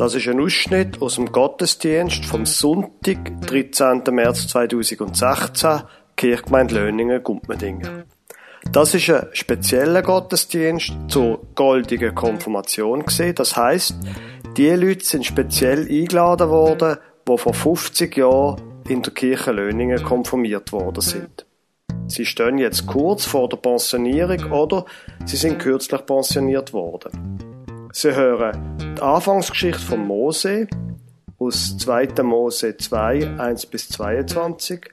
Das 0.00 0.14
ist 0.14 0.28
ein 0.28 0.40
Ausschnitt 0.40 1.02
aus 1.02 1.16
dem 1.16 1.30
Gottesdienst 1.30 2.24
vom 2.24 2.46
Sonntag, 2.46 3.18
13. 3.42 4.02
März 4.10 4.48
2016, 4.48 5.82
Kirchgemeinde 6.16 6.76
Löningen, 6.76 7.22
Gumpmendingen. 7.22 8.04
Das 8.72 8.94
ist 8.94 9.10
ein 9.10 9.26
spezieller 9.34 10.00
Gottesdienst 10.00 10.94
zur 11.08 11.42
goldigen 11.54 12.14
Konfirmation 12.14 13.04
gesehen. 13.04 13.34
Das 13.34 13.58
heißt, 13.58 13.94
die 14.56 14.70
Leute 14.70 15.04
sind 15.04 15.26
speziell 15.26 15.80
eingeladen 15.80 16.48
worden, 16.48 16.96
die 17.28 17.36
vor 17.36 17.52
50 17.52 18.16
Jahren 18.16 18.58
in 18.88 19.02
der 19.02 19.12
Kirche 19.12 19.52
Löningen 19.52 20.02
konfirmiert 20.02 20.72
worden 20.72 21.02
sind. 21.02 21.44
Sie 22.06 22.24
stehen 22.24 22.56
jetzt 22.56 22.86
kurz 22.86 23.26
vor 23.26 23.50
der 23.50 23.58
Pensionierung 23.58 24.50
oder 24.50 24.86
sie 25.26 25.36
sind 25.36 25.58
kürzlich 25.58 26.06
pensioniert 26.06 26.72
worden. 26.72 27.59
Sie 27.92 28.14
hören 28.14 28.76
die 28.96 29.02
Anfangsgeschichte 29.02 29.80
von 29.80 30.06
Mose 30.06 30.68
aus 31.38 31.76
2. 31.76 32.22
Mose 32.22 32.76
2, 32.76 33.36
1 33.36 33.66
bis 33.66 33.88
22 33.88 34.92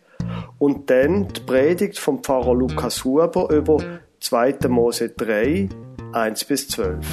und 0.57 0.89
dann 0.89 1.27
die 1.27 1.41
Predigt 1.41 1.99
vom 1.99 2.23
Pfarrer 2.23 2.55
Lukas 2.55 3.03
Huber 3.03 3.51
über 3.51 3.99
2. 4.19 4.67
Mose 4.67 5.09
3, 5.09 5.69
1 6.11 6.45
bis 6.45 6.69
12. 6.69 7.05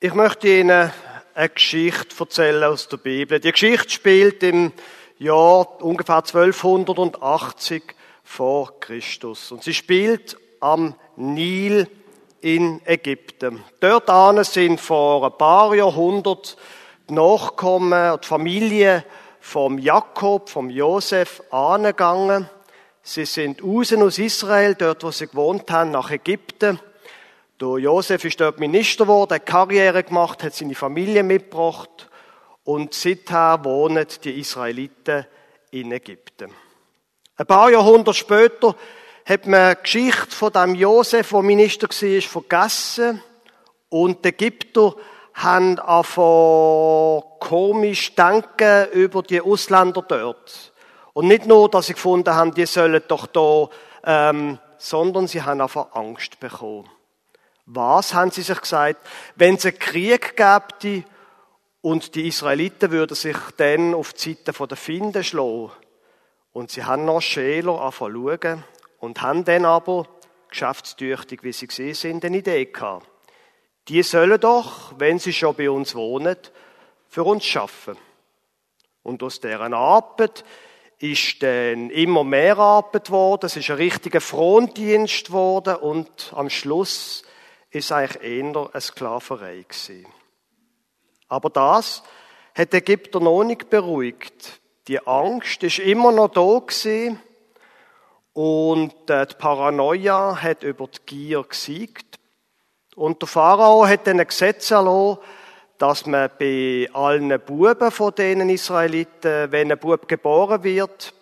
Ich 0.00 0.14
möchte 0.14 0.48
Ihnen 0.48 0.90
eine 1.34 1.48
Geschichte 1.48 2.14
erzählen 2.18 2.64
aus 2.64 2.88
der 2.88 2.98
Bibel. 2.98 3.40
Die 3.40 3.52
Geschichte 3.52 3.88
spielt 3.88 4.42
im 4.42 4.72
Jahr 5.20 5.82
ungefähr 5.82 6.16
1280 6.16 7.82
vor 8.24 8.80
Christus. 8.80 9.52
Und 9.52 9.62
sie 9.62 9.74
spielt 9.74 10.38
am 10.60 10.94
Nil 11.16 11.86
in 12.40 12.80
Ägypten. 12.86 13.62
Dort 13.80 14.46
sind 14.46 14.80
vor 14.80 15.26
ein 15.26 15.36
paar 15.36 15.74
Jahrhunderten 15.74 16.56
die 17.10 17.14
Nachkommen, 17.14 18.18
die 18.22 18.26
Familie 18.26 19.04
vom 19.40 19.78
Jakob, 19.78 20.48
vom 20.48 20.70
Josef 20.70 21.42
angegangen. 21.50 22.48
Sie 23.02 23.26
sind 23.26 23.62
raus 23.62 23.92
aus 23.92 24.18
Israel, 24.18 24.74
dort 24.74 25.04
wo 25.04 25.10
sie 25.10 25.26
gewohnt 25.26 25.70
haben, 25.70 25.90
nach 25.90 26.10
Ägypten. 26.10 26.80
Der 27.60 27.76
Josef 27.76 28.24
ist 28.24 28.40
dort 28.40 28.58
Minister 28.58 29.04
geworden, 29.04 29.34
hat 29.34 29.44
Karriere 29.44 30.02
gemacht, 30.02 30.42
hat 30.42 30.54
seine 30.54 30.74
Familie 30.74 31.22
mitgebracht 31.22 32.09
und 32.64 32.94
seither 32.94 33.64
wohnen 33.64 34.06
die 34.24 34.38
Israeliten 34.40 35.26
in 35.70 35.92
Ägypten. 35.92 36.52
Ein 37.36 37.46
paar 37.46 37.70
Jahrhunderte 37.70 38.14
später 38.14 38.74
hat 39.24 39.46
man 39.46 39.74
die 39.76 39.82
Geschichte 39.82 40.30
von 40.30 40.52
dem 40.52 40.74
Josef, 40.74 41.30
der 41.30 41.42
Minister 41.42 41.88
war, 41.88 42.20
vergessen 42.22 43.22
und 43.88 44.24
die 44.24 44.28
Ägypter 44.28 44.94
haben 45.34 45.78
angefangen 45.78 47.22
komisch 47.40 48.14
denken 48.14 48.88
über 48.92 49.22
die 49.22 49.40
Ausländer 49.40 50.02
dort. 50.02 50.72
Und 51.12 51.26
nicht 51.26 51.46
nur, 51.46 51.68
dass 51.68 51.86
sie 51.86 51.94
gefunden 51.94 52.34
haben, 52.34 52.54
die 52.54 52.66
sollen 52.66 53.02
doch 53.08 53.26
da, 53.26 53.68
ähm, 54.04 54.58
sondern 54.78 55.26
sie 55.26 55.42
haben 55.42 55.60
einfach 55.60 55.94
Angst 55.94 56.38
bekommen. 56.38 56.88
Was 57.66 58.14
haben 58.14 58.30
sie 58.30 58.42
sich 58.42 58.60
gesagt? 58.60 59.04
Wenn 59.36 59.54
es 59.56 59.64
einen 59.64 59.78
Krieg 59.78 60.36
gäbe 60.36 61.04
und 61.82 62.14
die 62.14 62.28
Israeliten 62.28 62.90
würden 62.90 63.14
sich 63.14 63.36
dann 63.56 63.94
auf 63.94 64.12
die 64.12 64.34
Seite 64.34 64.66
der 64.66 64.76
Finden 64.76 65.24
schlagen 65.24 65.72
und 66.52 66.70
sie 66.70 66.84
haben 66.84 67.04
noch 67.04 67.20
Schäler 67.20 67.80
anfangen 67.80 68.64
und 68.98 69.22
haben 69.22 69.44
dann 69.44 69.64
aber, 69.64 70.06
geschäftstüchtig 70.48 71.42
wie 71.42 71.52
sie 71.52 71.68
gesehen 71.68 71.94
sind, 71.94 72.24
eine 72.24 72.38
Idee 72.38 72.66
gehabt. 72.66 73.06
Die 73.88 74.02
sollen 74.02 74.40
doch, 74.40 74.92
wenn 74.98 75.18
sie 75.18 75.32
schon 75.32 75.54
bei 75.54 75.70
uns 75.70 75.94
wohnen, 75.94 76.36
für 77.08 77.24
uns 77.24 77.44
schaffen. 77.44 77.96
Und 79.02 79.22
aus 79.22 79.40
deren 79.40 79.74
Arbeit 79.74 80.44
ist 80.98 81.42
dann 81.42 81.88
immer 81.90 82.24
mehr 82.24 82.58
Arbeit 82.58 83.06
geworden, 83.06 83.46
es 83.46 83.56
ist 83.56 83.70
ein 83.70 83.76
richtiger 83.76 84.20
Frondienst 84.20 85.28
geworden 85.28 85.76
und 85.76 86.32
am 86.36 86.50
Schluss 86.50 87.22
ist 87.70 87.90
eigentlich 87.90 88.22
eher 88.22 88.70
eine 88.72 88.80
Sklaverei 88.80 89.64
gewesen. 89.66 90.06
Aber 91.30 91.48
das 91.48 92.02
hat 92.54 92.74
Ägypter 92.74 93.20
noch 93.20 93.44
nicht 93.44 93.70
beruhigt. 93.70 94.60
Die 94.88 95.06
Angst 95.06 95.62
ist 95.62 95.78
immer 95.78 96.12
noch 96.12 96.28
da 96.28 96.58
gewesen 96.58 97.20
und 98.32 99.08
äh, 99.08 99.26
die 99.26 99.34
Paranoia 99.36 100.42
hat 100.42 100.62
über 100.62 100.88
die 100.88 100.98
Gier 101.06 101.42
gesiegt. 101.44 102.18
Und 102.96 103.22
der 103.22 103.28
Pharao 103.28 103.86
hat 103.86 104.06
dann 104.06 104.20
ein 104.20 104.26
Gesetz 104.26 104.70
erlassen, 104.70 105.20
dass 105.78 106.04
man 106.04 106.30
bei 106.38 106.90
allen 106.92 107.40
Buben 107.40 107.90
von 107.90 108.14
denen 108.14 108.50
Israeliten, 108.50 109.50
wenn 109.52 109.72
ein 109.72 109.78
Bub 109.78 110.08
geboren 110.08 110.62
wird, 110.62 111.14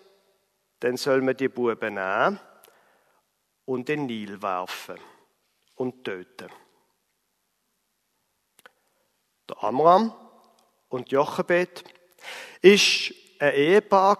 dann 0.81 0.97
soll 0.97 1.21
man 1.21 1.37
die 1.37 1.47
Buben 1.47 1.93
nehmen 1.93 2.39
und 3.65 3.89
in 3.89 3.99
den 3.99 4.05
Nil 4.07 4.41
werfen 4.41 4.97
und 5.75 6.03
töten. 6.03 6.49
Der 9.49 9.63
Amram 9.63 10.13
und 10.89 11.11
Jochebed 11.11 11.83
ist 12.61 13.15
ein 13.39 13.53
Ehepaar 13.53 14.19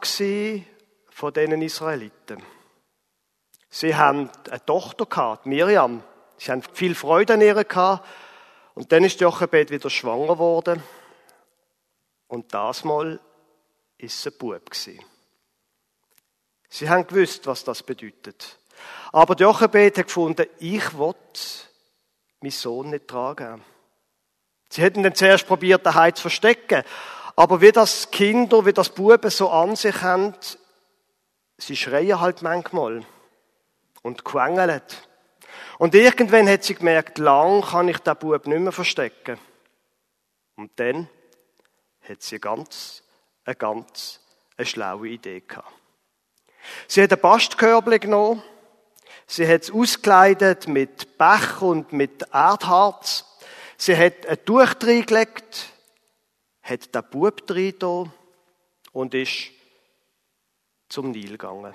von 1.10 1.34
diesen 1.34 1.62
Israeliten. 1.62 2.42
Sie 3.70 3.96
haben 3.96 4.32
eine 4.50 4.66
Tochter 4.66 5.06
gehabt, 5.06 5.46
Miriam. 5.46 6.04
Sie 6.40 6.52
haben 6.52 6.64
viel 6.74 6.96
Freude 6.96 7.36
an 7.36 7.42
ihr 7.42 7.64
gehabt. 7.64 8.08
Und 8.74 8.92
dann 8.92 9.04
ist 9.04 9.22
Jochebed 9.22 9.70
wieder 9.70 9.92
schwanger 9.92 10.34
geworden. 10.34 10.82
Und 12.28 12.52
das 12.52 12.84
Mal 12.84 13.20
ist 14.00 14.26
ein 14.26 14.34
Bub. 14.40 14.74
Sie 14.74 15.00
haben 16.90 17.06
gewusst, 17.06 17.46
was 17.46 17.64
das 17.64 17.84
bedeutet. 17.84 18.58
Aber 19.12 19.36
Jochebed 19.36 19.96
hat 20.00 20.08
gefunden, 20.08 20.48
ich 20.58 20.98
will 20.98 21.14
meinen 22.42 22.52
Sohn 22.52 22.90
nicht 22.90 23.08
tragen. 23.08 23.64
Sie 24.70 24.82
hätten 24.82 25.04
dann 25.04 25.16
zuerst 25.16 25.48
probiert, 25.48 25.86
den 25.86 25.96
Heim 25.96 26.16
zu 26.16 26.22
verstecken. 26.22 26.84
Aber 27.36 27.62
wie 27.62 27.72
das 27.72 28.12
Kinder, 28.12 28.66
wie 28.66 28.74
das 28.74 28.90
Buben 28.90 29.32
so 29.32 29.50
an 29.50 29.76
sich 29.76 30.02
haben, 30.02 30.36
sie 31.58 31.76
schreien 31.76 32.20
halt 32.20 32.42
manchmal 32.42 33.06
und 34.02 34.24
quengeln. 34.24 34.82
Und 35.78 35.96
irgendwann 35.96 36.50
hat 36.50 36.64
sie 36.64 36.76
gemerkt, 36.76 37.18
lang 37.18 37.62
kann 37.62 37.88
ich 37.88 38.00
den 38.00 38.16
Bub 38.18 38.46
nicht 38.46 38.60
mehr 38.60 38.72
verstecken. 38.72 39.40
Und 40.56 40.72
dann 40.76 41.10
hat 42.08 42.22
sie 42.22 42.40
ganz, 42.40 43.02
eine 43.46 43.56
ganz, 43.56 44.20
eine 44.58 44.66
schlaue 44.66 45.08
Idee 45.08 45.42
gehabt. 45.42 45.72
Sie 46.88 47.02
hat 47.02 47.14
ein 47.14 47.22
Bastkörbchen 47.22 48.00
genommen, 48.02 48.44
sie 49.26 49.48
hat 49.48 49.62
es 49.62 49.72
ausgekleidet 49.72 50.68
mit 50.68 51.18
Bech 51.18 51.62
und 51.62 51.94
mit 51.94 52.24
Erdharz, 52.34 53.26
sie 53.82 53.98
hat 53.98 54.26
ein 54.28 54.46
Tuch 54.46 54.76
reingelegt, 54.82 55.70
hat 56.62 56.94
den 56.94 57.04
Bub 57.10 57.48
da 57.48 58.12
und 58.92 59.14
ist 59.14 59.52
zum 60.90 61.12
Nil 61.12 61.32
gegangen. 61.32 61.74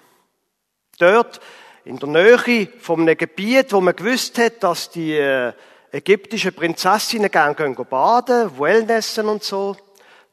Dort, 0.98 1.40
in 1.84 1.98
der 1.98 2.08
Nähe 2.08 2.68
von 2.78 3.00
einem 3.00 3.16
Gebiet, 3.16 3.72
wo 3.72 3.80
man 3.80 3.96
gewusst 3.96 4.38
hat, 4.38 4.62
dass 4.62 4.90
die 4.90 5.12
äh, 5.14 5.52
ägyptischen 5.92 6.54
Prinzessinnen 6.54 7.30
gerne 7.30 7.54
gehen 7.54 7.74
baden, 7.74 8.58
Wellnessen 8.58 9.28
und 9.28 9.42
so, 9.42 9.76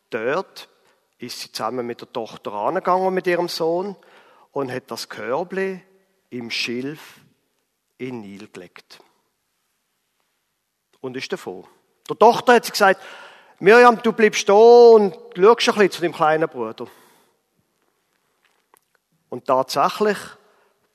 dort 0.10 0.70
ist 1.20 1.40
sie 1.40 1.52
zusammen 1.52 1.86
mit 1.86 2.02
der 2.02 2.12
Tochter 2.12 2.54
angegangen 2.54 3.14
mit 3.14 3.28
ihrem 3.28 3.48
Sohn 3.48 3.96
und 4.52 4.72
hat 4.72 4.90
das 4.90 5.08
Körbli 5.08 5.82
im 6.30 6.50
Schilf 6.50 7.20
in 7.98 8.22
den 8.22 8.32
Nil 8.32 8.48
gelegt. 8.52 9.00
Und 11.02 11.18
ist 11.18 11.32
davon. 11.32 11.66
Der 12.10 12.18
Tochter 12.18 12.54
hat 12.54 12.66
sie 12.66 12.72
gesagt, 12.72 13.02
Miriam, 13.60 14.02
du 14.02 14.12
bleibst 14.12 14.48
da 14.50 14.54
und 14.54 15.14
schaust 15.36 15.70
ein 15.70 15.76
bisschen 15.76 15.92
zu 15.92 16.02
dem 16.02 16.14
kleinen 16.14 16.48
Bruder. 16.48 16.88
Und 19.30 19.46
tatsächlich, 19.46 20.18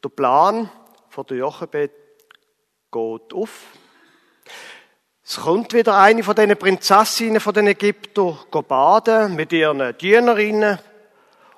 der 0.02 0.08
Plan 0.08 0.70
von 1.08 1.26
der 1.26 1.38
Jochebed 1.38 1.90
geht 2.92 3.34
auf. 3.34 3.62
Es 5.24 5.36
kommt 5.40 5.72
wieder 5.72 5.98
eine 5.98 6.22
von 6.22 6.36
diesen 6.36 6.56
Prinzessinnen 6.56 7.40
von 7.40 7.54
den 7.54 7.66
Ägyptern 7.66 8.38
baden 8.68 9.34
mit 9.34 9.52
ihren 9.52 9.96
Dienerinnen 9.98 10.78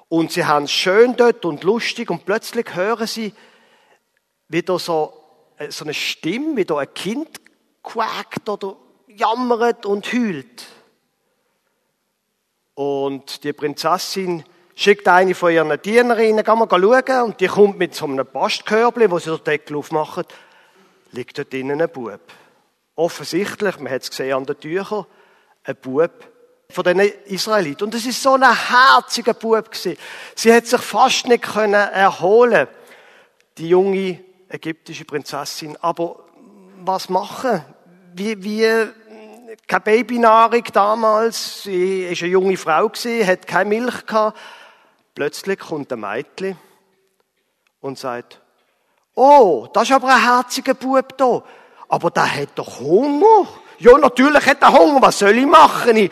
und 0.08 0.32
sie 0.32 0.46
haben 0.46 0.64
es 0.64 0.72
schön 0.72 1.16
dort 1.16 1.44
und 1.44 1.64
lustig 1.64 2.10
und 2.10 2.24
plötzlich 2.24 2.74
hören 2.74 3.06
sie 3.06 3.34
wieder 4.48 4.78
so, 4.78 5.12
äh, 5.58 5.70
so 5.70 5.84
eine 5.84 5.92
Stimme, 5.92 6.56
wie 6.56 6.64
da 6.64 6.78
ein 6.78 6.94
Kind 6.94 7.40
quäkt 7.88 8.48
oder 8.48 8.76
jammert 9.06 9.86
und 9.86 10.12
heult. 10.12 10.66
Und 12.74 13.42
die 13.42 13.52
Prinzessin 13.52 14.44
schickt 14.76 15.08
eine 15.08 15.34
von 15.34 15.52
ihren 15.52 15.82
Dienerinnen, 15.82 16.44
geh 16.44 16.54
mal 16.54 16.68
schauen, 16.70 17.22
und 17.24 17.40
die 17.40 17.48
kommt 17.48 17.78
mit 17.78 17.94
so 17.94 18.04
einem 18.04 18.24
Bastkörbchen, 18.24 19.10
wo 19.10 19.18
sie 19.18 19.34
den 19.34 19.44
Deckel 19.44 19.76
aufmachen, 19.76 20.24
liegt 21.10 21.38
dort 21.38 21.52
drinnen 21.52 21.80
ein 21.80 21.90
Bub. 21.90 22.20
Offensichtlich, 22.94 23.78
man 23.80 23.92
hat 23.92 24.02
es 24.02 24.10
gesehen 24.10 24.36
an 24.36 24.46
den 24.46 24.60
Tüchern, 24.60 25.06
ein 25.64 25.76
Bub 25.76 26.12
von 26.70 26.84
den 26.84 27.00
Israeliten. 27.00 27.84
Und 27.84 27.94
es 27.94 28.06
ist 28.06 28.22
so 28.22 28.34
ein 28.34 28.42
herziger 28.42 29.34
Bub 29.34 29.70
gewesen. 29.70 29.96
Sie 30.34 30.52
hat 30.52 30.66
sich 30.66 30.80
fast 30.80 31.26
nicht 31.26 31.42
können 31.42 31.74
erholen, 31.74 32.68
die 33.56 33.70
junge 33.70 34.20
ägyptische 34.48 35.04
Prinzessin. 35.04 35.76
Aber 35.80 36.24
was 36.84 37.08
machen? 37.08 37.64
Wie, 38.18 38.42
wie, 38.42 38.88
keine 39.68 39.80
Babynahrung 39.80 40.64
damals. 40.72 41.62
Sie 41.62 42.02
ist 42.02 42.20
eine 42.20 42.32
junge 42.32 42.56
Frau 42.56 42.88
hat 42.88 43.46
keine 43.46 43.68
Milch 43.68 44.06
gehabt. 44.06 44.36
Plötzlich 45.14 45.60
kommt 45.60 45.92
ein 45.92 46.00
Mädchen 46.00 46.58
und 47.80 47.96
sagt, 47.96 48.40
oh, 49.14 49.68
das 49.72 49.84
ist 49.84 49.94
aber 49.94 50.08
ein 50.08 50.22
herziger 50.22 50.74
Bub 50.74 51.16
da. 51.16 51.44
Aber 51.88 52.10
der 52.10 52.34
hat 52.40 52.50
doch 52.56 52.80
Hunger. 52.80 53.46
Ja, 53.78 53.96
natürlich 53.96 54.44
hat 54.46 54.62
er 54.62 54.72
Hunger. 54.72 55.00
Was 55.00 55.20
soll 55.20 55.38
ich 55.38 55.46
machen? 55.46 56.10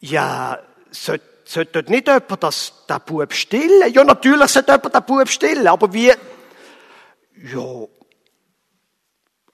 Ja, 0.00 0.58
sollte, 0.90 1.24
sollte 1.44 1.72
dort 1.72 1.88
nicht 1.88 2.06
jemand 2.06 2.42
das, 2.42 2.84
den 2.86 3.00
Bub 3.06 3.32
stillen? 3.32 3.92
Ja, 3.94 4.04
natürlich 4.04 4.50
sollte 4.50 4.72
jemand 4.72 4.94
den 4.94 5.04
Bub 5.04 5.28
stillen. 5.30 5.66
Aber 5.68 5.90
wie? 5.94 6.12
Ja, 7.34 7.86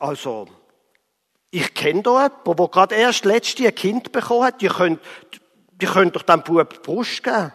also, 0.01 0.49
ich 1.55 1.73
kenne 1.73 2.03
da 2.03 2.23
jemanden, 2.25 2.57
der 2.57 2.69
gerade 2.69 2.95
erst 2.97 3.25
letztes 3.25 3.65
ein 3.65 3.75
Kind 3.77 4.11
bekommen 4.11 4.43
hat. 4.43 4.61
Die 4.61 4.67
können, 4.67 4.99
die 5.81 5.87
können 5.87 6.11
doch 6.11 6.23
dem 6.23 6.43
Bub 6.43 6.75
die 6.75 6.81
Brust 6.81 7.23
geben. 7.23 7.53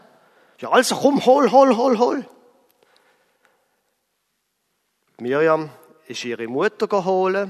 Ja, 0.59 0.69
also 0.69 0.95
komm, 0.95 1.25
hol, 1.25 1.51
hol, 1.51 1.75
hol, 1.75 1.99
hol. 1.99 2.25
Miriam 5.19 5.69
ist 6.07 6.23
ihre 6.23 6.47
Mutter 6.47 6.87
geholt 6.87 7.49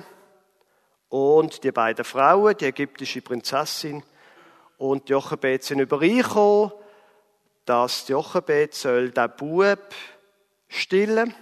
und 1.09 1.63
die 1.63 1.71
beiden 1.71 2.03
Frauen, 2.03 2.57
die 2.57 2.65
ägyptische 2.65 3.21
Prinzessin 3.21 4.03
und 4.79 5.07
Jochebed 5.07 5.63
sind 5.63 5.79
übereingekommen, 5.79 6.71
dass 7.65 8.07
Jochebed 8.07 8.73
soll 8.73 9.11
den 9.11 9.31
Bub 9.37 9.93
stillen 10.67 11.35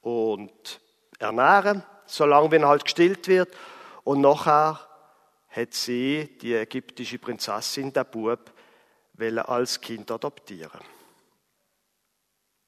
und 0.00 0.80
ernähren, 1.20 1.84
solange 2.06 2.50
wie 2.50 2.56
er 2.56 2.68
halt 2.68 2.84
gestillt 2.84 3.28
wird. 3.28 3.54
Und 4.10 4.22
nachher 4.22 4.80
hat 5.50 5.72
sie, 5.72 6.36
die 6.42 6.52
ägyptische 6.56 7.20
Prinzessin, 7.20 7.92
den 7.92 8.04
Bub 8.06 8.50
als 9.46 9.80
Kind 9.80 10.10
adoptieren. 10.10 10.80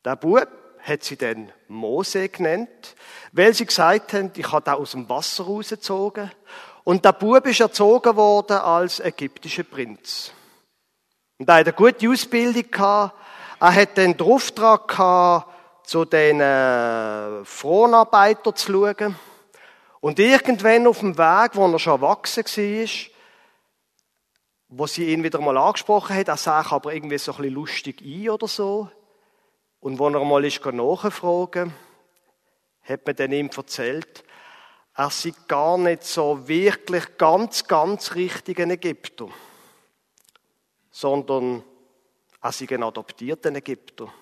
Der 0.04 0.14
Bub 0.14 0.46
hat 0.78 1.02
sie 1.02 1.16
dann 1.16 1.50
Mose 1.66 2.28
genannt, 2.28 2.94
weil 3.32 3.54
sie 3.54 3.66
gesagt 3.66 4.12
haben, 4.12 4.30
ich 4.36 4.52
habe 4.52 4.64
da 4.64 4.74
aus 4.74 4.92
dem 4.92 5.08
Wasser 5.08 5.42
rausgezogen. 5.42 6.30
Und 6.84 7.04
der 7.04 7.12
Bub 7.12 7.44
ist 7.44 7.58
erzogen 7.58 8.14
worden 8.14 8.58
als 8.58 9.00
ägyptischer 9.00 9.64
Prinz. 9.64 10.30
Und 11.38 11.48
er 11.48 11.56
hat 11.56 11.66
eine 11.66 11.72
gute 11.72 12.08
Ausbildung 12.08 12.70
gehabt. 12.70 13.16
Er 13.58 13.74
hat 13.74 13.96
den 13.96 14.20
Auftrag 14.20 14.86
gehabt, 14.86 15.88
zu 15.88 16.04
den 16.04 16.40
äh, 16.40 17.44
Fronarbeitern 17.44 18.54
zu 18.54 18.70
schauen. 18.70 19.16
Und 20.02 20.18
irgendwann 20.18 20.88
auf 20.88 20.98
dem 20.98 21.16
Weg, 21.16 21.52
wo 21.54 21.64
er 21.64 21.78
schon 21.78 21.92
erwachsen 21.92 22.44
war, 22.44 22.88
wo 24.66 24.86
sie 24.88 25.12
ihn 25.12 25.22
wieder 25.22 25.40
mal 25.40 25.56
angesprochen 25.56 26.16
hat, 26.16 26.26
er 26.26 26.36
sah 26.36 26.66
aber 26.72 26.92
irgendwie 26.92 27.18
so 27.18 27.30
ein 27.30 27.36
bisschen 27.36 27.54
lustig 27.54 28.02
ein 28.02 28.30
oder 28.30 28.48
so. 28.48 28.90
Und 29.78 30.00
wo 30.00 30.08
er 30.08 30.24
mal 30.24 30.44
ist 30.44 30.66
nachfragen, 30.66 31.72
hat 32.82 33.06
man 33.06 33.14
dann 33.14 33.30
ihm 33.30 33.48
erzählt, 33.56 34.24
er 34.96 35.10
sei 35.10 35.34
gar 35.46 35.78
nicht 35.78 36.02
so 36.02 36.48
wirklich 36.48 37.16
ganz, 37.16 37.68
ganz 37.68 38.16
richtig 38.16 38.58
ein 38.58 38.72
Ägypter, 38.72 39.28
sondern 40.90 41.62
er 42.42 42.50
sei 42.50 42.66
ein 42.74 42.82
adoptierter 42.82 43.54
Ägypter. 43.54 44.12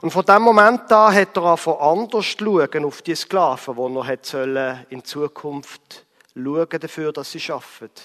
Und 0.00 0.10
von 0.10 0.24
dem 0.24 0.42
Moment 0.42 0.90
an 0.92 1.14
hat 1.14 1.36
er 1.36 1.42
auch 1.42 1.80
anders 1.92 2.26
schauen 2.26 2.84
auf 2.84 3.02
die 3.02 3.14
Sklaven, 3.14 3.76
wo 3.76 3.88
er 4.00 4.06
hat 4.06 4.26
sollen 4.26 4.86
in 4.90 5.04
Zukunft 5.04 6.06
schauen 6.34 6.68
dafür, 6.68 7.12
dass 7.12 7.32
sie 7.32 7.52
arbeiten. 7.52 8.02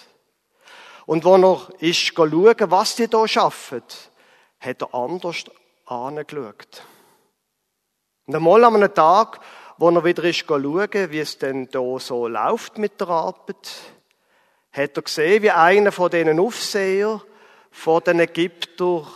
Und 1.05 1.25
wo 1.25 1.35
er 1.35 1.81
ist 1.81 1.99
schauen, 1.99 2.71
was 2.71 2.95
die 2.95 3.07
hier 3.07 3.41
arbeiten, 3.41 3.83
hat 4.59 4.81
er 4.81 4.93
anders 4.93 5.43
angeschaut. 5.85 6.83
Und 8.25 8.35
einmal 8.35 8.63
an 8.63 8.75
einem 8.75 8.93
Tag, 8.93 9.39
wo 9.77 9.89
er 9.89 10.03
wieder 10.03 10.23
ist 10.23 10.45
schauen, 10.47 11.11
wie 11.11 11.19
es 11.19 11.37
denn 11.37 11.67
hier 11.71 11.99
so 11.99 12.27
läuft 12.27 12.77
mit 12.77 12.99
der 13.01 13.09
Arbeit, 13.09 13.69
hat 14.71 14.97
er 14.97 15.03
gesehen, 15.03 15.43
wie 15.43 15.51
einer 15.51 15.91
von 15.91 16.09
diesen 16.09 16.39
Aufseher 16.39 17.21
von 17.69 18.03
den 18.03 18.19
Ägyptern 18.19 19.07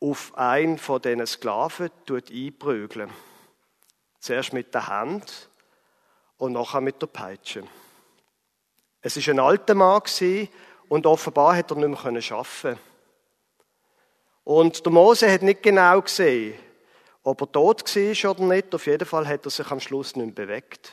auf 0.00 0.36
einen 0.36 0.78
von 0.78 1.02
diesen 1.02 1.26
Sklaven 1.26 1.90
einprügeln. 2.08 3.10
Zuerst 4.18 4.52
mit 4.52 4.74
der 4.74 4.88
Hand 4.88 5.50
und 6.38 6.52
nachher 6.52 6.80
mit 6.80 7.00
der 7.00 7.06
Peitsche. 7.06 7.64
Es 9.02 9.16
ist 9.16 9.28
ein 9.28 9.38
alter 9.38 9.74
Mann 9.74 10.02
und 10.88 11.06
offenbar 11.06 11.56
hat 11.56 11.70
er 11.70 11.76
nicht 11.76 12.04
mehr 12.04 12.32
arbeiten 12.32 12.78
Und 14.44 14.84
der 14.84 14.92
Mose 14.92 15.30
hat 15.30 15.42
nicht 15.42 15.62
genau 15.62 16.02
gesehen, 16.02 16.58
ob 17.22 17.40
er 17.42 17.52
tot 17.52 17.84
war 17.84 18.30
oder 18.30 18.44
nicht. 18.44 18.74
Auf 18.74 18.86
jeden 18.86 19.06
Fall 19.06 19.26
hat 19.26 19.44
er 19.44 19.50
sich 19.50 19.70
am 19.70 19.80
Schluss 19.80 20.16
nicht 20.16 20.26
mehr 20.26 20.46
bewegt. 20.46 20.92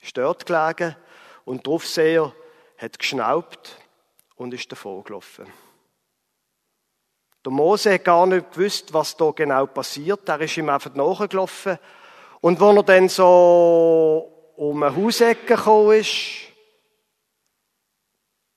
Stört 0.00 0.46
gelegen 0.46 0.96
und 1.44 1.66
der 1.66 1.72
Aufseher 1.72 2.34
hat 2.78 2.98
geschnaubt 2.98 3.78
und 4.36 4.52
ist 4.52 4.70
davon 4.72 5.04
gelaufen. 5.04 5.46
Der 7.44 7.52
Mose 7.52 7.94
hat 7.94 8.04
gar 8.04 8.26
nicht 8.26 8.52
gewusst, 8.52 8.92
was 8.92 9.16
da 9.16 9.30
genau 9.32 9.66
passiert. 9.66 10.28
Er 10.28 10.40
ist 10.40 10.56
ihm 10.56 10.68
einfach 10.68 10.94
nachgelaufen. 10.94 11.78
Und 12.40 12.60
als 12.60 12.76
er 12.76 12.82
dann 12.82 13.08
so 13.08 14.52
um 14.56 14.82
eine 14.82 14.94
Hausecke 14.96 15.56
gekommen 15.56 15.98
ist, 15.98 16.52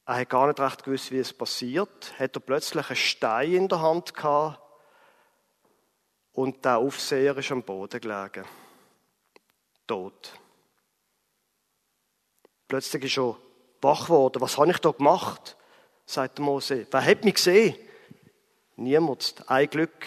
er 0.06 0.18
hat 0.18 0.30
gar 0.30 0.48
nicht 0.48 0.60
recht 0.60 0.84
gewusst, 0.84 1.12
wie 1.12 1.18
es 1.18 1.34
passiert, 1.34 2.14
hat 2.20 2.36
er 2.36 2.40
plötzlich 2.40 2.88
einen 2.88 2.96
Stein 2.96 3.54
in 3.54 3.68
der 3.68 3.82
Hand 3.82 4.14
gehabt 4.14 4.62
und 6.34 6.64
der 6.64 6.78
Aufseher 6.78 7.36
ist 7.38 7.52
am 7.52 7.64
Boden 7.64 8.00
gelegen. 8.00 8.46
Tot. 9.88 10.34
Plötzlich 12.68 13.06
ist 13.06 13.18
er 13.18 13.38
wach 13.82 14.06
geworden. 14.06 14.42
Was 14.42 14.58
habe 14.58 14.70
ich 14.70 14.80
da 14.80 14.92
gemacht? 14.92 15.58
sagt 16.06 16.38
Mose. 16.38 16.86
Wer 16.92 17.06
hat 17.06 17.24
mich 17.24 17.36
gesehen? 17.36 17.76
Niemand. 18.78 19.36
Ein 19.48 19.70
Glück. 19.70 20.06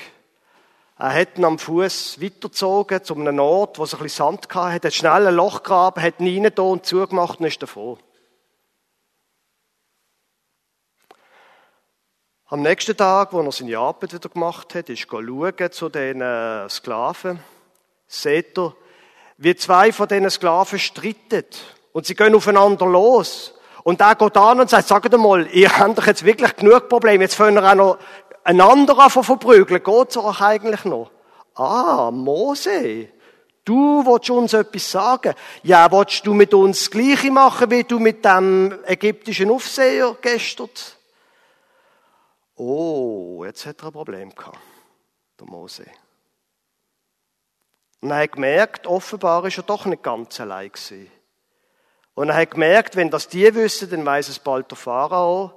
Er 0.99 1.15
hat 1.15 1.39
ihn 1.39 1.45
am 1.45 1.59
Fuß 1.59 2.21
weitergezogen 2.21 3.05
zu 3.05 3.15
einem 3.15 3.39
Ort, 3.39 3.79
wo 3.79 3.85
es 3.85 3.95
ein 3.95 4.01
bisschen 4.01 4.27
Sand 4.27 4.53
hatte, 4.55 4.89
hat 4.89 4.95
schnell 4.95 5.29
ein 5.29 5.35
Loch 5.35 5.63
gegraben, 5.63 6.03
hat 6.03 6.21
ihn 6.21 6.45
rein 6.45 6.53
und 6.59 6.85
zugemacht 6.85 7.39
und 7.39 7.47
ist 7.47 7.63
davor. 7.63 7.99
Am 12.47 12.63
nächsten 12.63 12.97
Tag, 12.97 13.33
wo 13.33 13.41
er 13.41 13.53
seine 13.53 13.79
Arbeit 13.79 14.13
wieder 14.13 14.29
gemacht 14.29 14.75
hat, 14.75 14.89
ist 14.89 15.07
er 15.13 15.71
zu 15.71 15.89
den 15.89 16.21
äh, 16.21 16.69
Sklaven. 16.69 17.41
Seht 18.07 18.59
ihr, 18.59 18.75
wie 19.37 19.55
zwei 19.55 19.93
von 19.93 20.09
diesen 20.09 20.31
Sklaven 20.31 20.79
streiten. 20.79 21.45
Und 21.93 22.07
sie 22.07 22.15
gehen 22.15 22.35
aufeinander 22.35 22.87
los. 22.87 23.55
Und 23.85 24.01
er 24.01 24.15
geht 24.15 24.37
an 24.37 24.61
und 24.61 24.71
sagt, 24.71 24.89
sagt 24.89 25.17
mal, 25.17 25.47
ihr 25.49 25.79
habt 25.79 25.99
doch 25.99 26.07
jetzt 26.07 26.25
wirklich 26.25 26.57
genug 26.57 26.89
Probleme. 26.89 27.25
Jetzt 27.25 27.35
fangen 27.37 27.55
wir 27.55 27.71
auch 27.71 27.75
noch 27.75 27.99
einander 28.45 28.99
an 28.99 29.11
verprügeln. 29.11 29.83
Geht's 29.83 30.17
euch 30.17 30.41
eigentlich 30.41 30.85
noch? 30.85 31.11
Ah, 31.55 32.11
Mose. 32.11 33.09
Du 33.65 34.07
willst 34.07 34.31
uns 34.31 34.55
etwas 34.55 34.91
sagen. 34.91 35.35
Ja, 35.63 35.93
willst 35.93 36.27
du 36.27 36.33
mit 36.33 36.55
uns 36.55 36.79
das 36.79 36.91
Gleiche 36.91 37.31
machen, 37.31 37.71
wie 37.71 37.85
du 37.85 37.99
mit 37.99 38.25
dem 38.25 38.79
ägyptischen 38.87 39.51
Aufseher 39.51 40.17
gestern? 40.23 40.71
Oh, 42.57 43.45
jetzt 43.45 43.67
hat 43.67 43.83
er 43.83 43.89
ein 43.89 43.93
Problem 43.93 44.35
gehabt, 44.35 44.59
der 45.39 45.47
Mose. 45.47 45.85
Und 48.01 48.11
er 48.11 48.23
hat 48.23 48.33
gemerkt, 48.33 48.87
offenbar 48.87 49.45
ist 49.45 49.59
er 49.59 49.65
doch 49.65 49.85
nicht 49.85 50.03
ganz 50.03 50.41
allein 50.41 50.73
gewesen. 50.73 51.11
Und 52.15 52.31
er 52.31 52.37
hat 52.37 52.53
gemerkt, 52.53 52.97
wenn 52.97 53.11
das 53.11 53.29
die 53.29 53.55
wissen, 53.55 53.91
dann 53.91 54.07
weiß 54.07 54.29
es 54.29 54.39
bald 54.39 54.71
der 54.71 54.77
Pharao. 54.77 55.53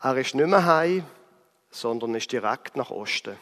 Er 0.00 0.16
ist 0.16 0.34
nicht 0.34 0.46
mehr 0.46 0.64
heim, 0.64 1.04
sondern 1.70 2.14
ist 2.14 2.32
direkt 2.32 2.76
nach 2.76 2.90
Osten. 2.90 3.36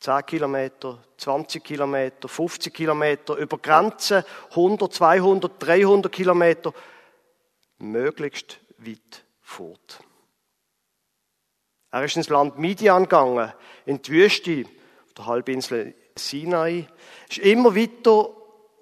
10 0.00 0.26
Kilometer, 0.26 0.98
20 1.16 1.62
Kilometer, 1.62 2.28
50 2.28 2.74
Kilometer, 2.74 3.36
über 3.36 3.58
Grenzen, 3.58 4.24
100, 4.50 4.92
200, 4.92 5.52
300 5.62 6.10
Kilometer, 6.10 6.72
möglichst 7.78 8.58
weit 8.78 9.24
fort. 9.40 10.02
Er 11.92 12.04
ist 12.04 12.16
ins 12.16 12.30
Land 12.30 12.58
Midian 12.58 13.04
gegangen, 13.04 13.52
in 13.86 14.02
die 14.02 14.12
Wüste, 14.12 14.64
auf 15.06 15.14
der 15.14 15.26
Halbinsel 15.26 15.94
Sinai. 16.16 16.88
Ist 17.28 17.38
immer 17.38 17.76
weiter 17.76 18.30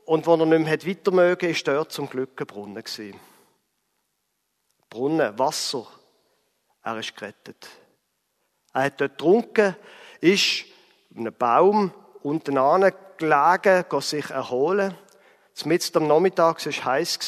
und 0.07 0.27
wo 0.27 0.35
er 0.35 0.47
nicht 0.47 0.85
mehr 0.85 0.97
weiter 0.97 1.11
mögen, 1.11 1.51
ist 1.51 1.67
dort 1.69 1.93
zum 1.93 2.09
Glück 2.09 2.41
ein 2.41 2.47
Brunnen 2.47 2.83
gewesen. 2.83 3.19
Brunnen, 4.89 5.39
Wasser. 5.39 5.87
Er 6.83 6.99
ist 6.99 7.15
gerettet. 7.15 7.69
Er 8.73 8.85
hat 8.85 9.01
dort 9.01 9.19
getrunken, 9.19 9.77
ist 10.21 10.65
auf 11.11 11.19
einem 11.19 11.35
Baum 11.35 11.93
unten 12.23 12.59
gelegen, 13.17 13.85
sich 14.01 14.31
erholen. 14.31 14.97
Mitten 15.65 15.99
am 15.99 16.07
Nachmittag, 16.07 16.65
es 16.65 16.79
war 16.79 16.93
heiß, 16.93 17.19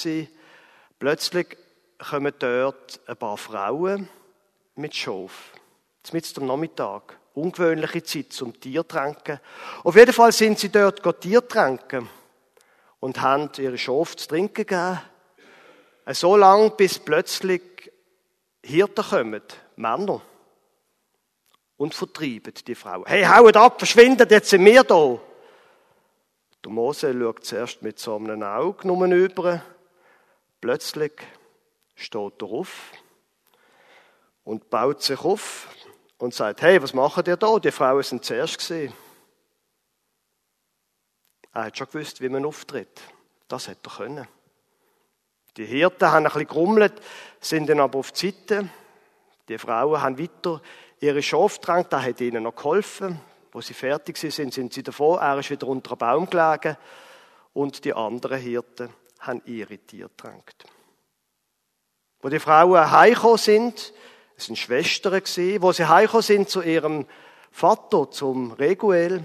plötzlich 0.99 1.57
kommen 1.99 2.33
dort 2.39 3.01
ein 3.07 3.17
paar 3.17 3.37
Frauen 3.37 4.09
mit 4.75 4.95
Schof. 4.95 5.53
Mitten 6.13 6.41
am 6.41 6.47
Nachmittag. 6.47 7.19
Ungewöhnliche 7.35 8.03
Zeit 8.03 8.33
zum 8.33 8.59
Tiertränken. 8.59 9.41
Auf 9.85 9.97
jeden 9.97 10.13
Fall 10.13 10.33
sind 10.33 10.59
sie 10.59 10.69
dort 10.71 11.03
Tiertränken 11.21 12.09
und 13.01 13.21
haben 13.21 13.51
ihre 13.59 13.79
Schof 13.79 14.17
zu 14.17 14.29
trinken 14.29 14.67
gegeben. 14.67 15.01
So 16.09 16.37
lange, 16.37 16.71
bis 16.71 16.99
plötzlich 16.99 17.63
Hirten 18.63 19.05
kommen, 19.05 19.43
Männer, 19.77 20.21
und 21.83 21.97
vertreiben 21.97 22.55
die 22.65 22.77
Frauen. 22.77 23.05
Hey, 23.07 23.25
haut 23.25 23.57
ab, 23.57 23.81
verschwindet, 23.81 24.31
jetzt 24.31 24.51
sind 24.51 24.65
wir 24.65 24.85
da. 24.85 25.19
Der 26.62 26.71
Mose 26.71 27.12
schaut 27.12 27.45
zuerst 27.45 27.83
mit 27.83 27.99
so 27.99 28.15
einem 28.15 28.41
Auge 28.45 28.87
nur 28.87 29.05
über. 29.07 29.61
Plötzlich 30.61 31.11
steht 31.97 32.41
er 32.41 32.47
auf 32.47 32.93
und 34.45 34.71
baut 34.71 35.03
sich 35.03 35.19
auf 35.25 35.67
und 36.19 36.33
sagt, 36.33 36.62
hey, 36.62 36.81
was 36.81 36.95
macht 36.95 37.27
ihr 37.27 37.37
da? 37.37 37.59
Die 37.59 37.73
Frauen 37.73 38.05
sind 38.05 38.25
zuerst 38.25 38.59
gesehen. 38.59 38.93
Er 41.53 41.65
hat 41.65 41.77
schon 41.77 41.89
gewusst, 41.89 42.21
wie 42.21 42.29
man 42.29 42.47
auftritt. 42.47 43.01
Das 43.49 43.67
hätte 43.67 43.91
er 43.91 43.97
können. 43.97 44.29
Die 45.57 45.67
Hirten 45.67 46.12
haben 46.12 46.27
ein 46.27 46.33
bisschen 46.33 46.47
gerummelt, 46.47 46.95
sind 47.41 47.69
dann 47.69 47.81
aber 47.81 47.99
auf 47.99 48.12
die 48.12 48.31
Seite. 48.31 48.69
Die 49.49 49.59
Frauen 49.59 50.01
haben 50.01 50.17
weiter 50.17 50.62
ihre 51.02 51.23
Schafe 51.23 51.59
das 51.61 52.02
hat 52.02 52.21
ihnen 52.21 52.44
noch 52.44 52.56
geholfen. 52.56 53.21
Wo 53.50 53.61
sie 53.61 53.75
fertig 53.75 54.16
sind, 54.16 54.54
sind 54.54 54.73
sie 54.73 54.82
davor. 54.82 55.21
Er 55.21 55.38
ist 55.38 55.50
wieder 55.50 55.66
unter 55.66 55.90
einem 55.90 55.99
Baum 55.99 56.30
gelegen. 56.30 56.76
Und 57.52 57.85
die 57.85 57.92
anderen 57.92 58.38
Hirten 58.38 58.88
haben 59.21 59.42
ihre 59.44 59.76
Tiere 59.78 60.09
getränkt. 60.09 60.64
Wo 62.21 62.28
die 62.28 62.38
Frauen 62.38 62.90
heimgekommen 62.90 63.37
sind, 63.37 63.92
es 64.37 64.47
sind 64.47 64.56
Schwestern 64.56 65.23
gewesen, 65.23 65.61
wo 65.61 65.73
sie 65.73 65.87
heimgekommen 65.87 66.23
sind 66.23 66.49
zu 66.49 66.62
ihrem 66.62 67.06
Vater, 67.50 68.11
zum 68.11 68.52
Reguel, 68.52 69.25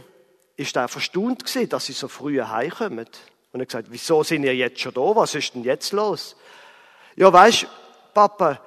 ist 0.57 0.75
er 0.75 0.89
verstaunt 0.89 1.45
gewesen, 1.45 1.69
dass 1.69 1.85
sie 1.85 1.93
so 1.93 2.09
früh 2.09 2.41
heimkommen. 2.41 3.07
Und 3.53 3.59
er 3.59 3.61
hat 3.61 3.69
gesagt, 3.69 3.87
wieso 3.91 4.23
sind 4.23 4.43
ihr 4.43 4.55
jetzt 4.55 4.81
schon 4.81 4.93
da? 4.93 5.15
Was 5.15 5.35
ist 5.35 5.53
denn 5.53 5.63
jetzt 5.63 5.93
los? 5.93 6.35
Ja, 7.15 7.31
weißt, 7.31 7.67
Papa, 8.13 8.59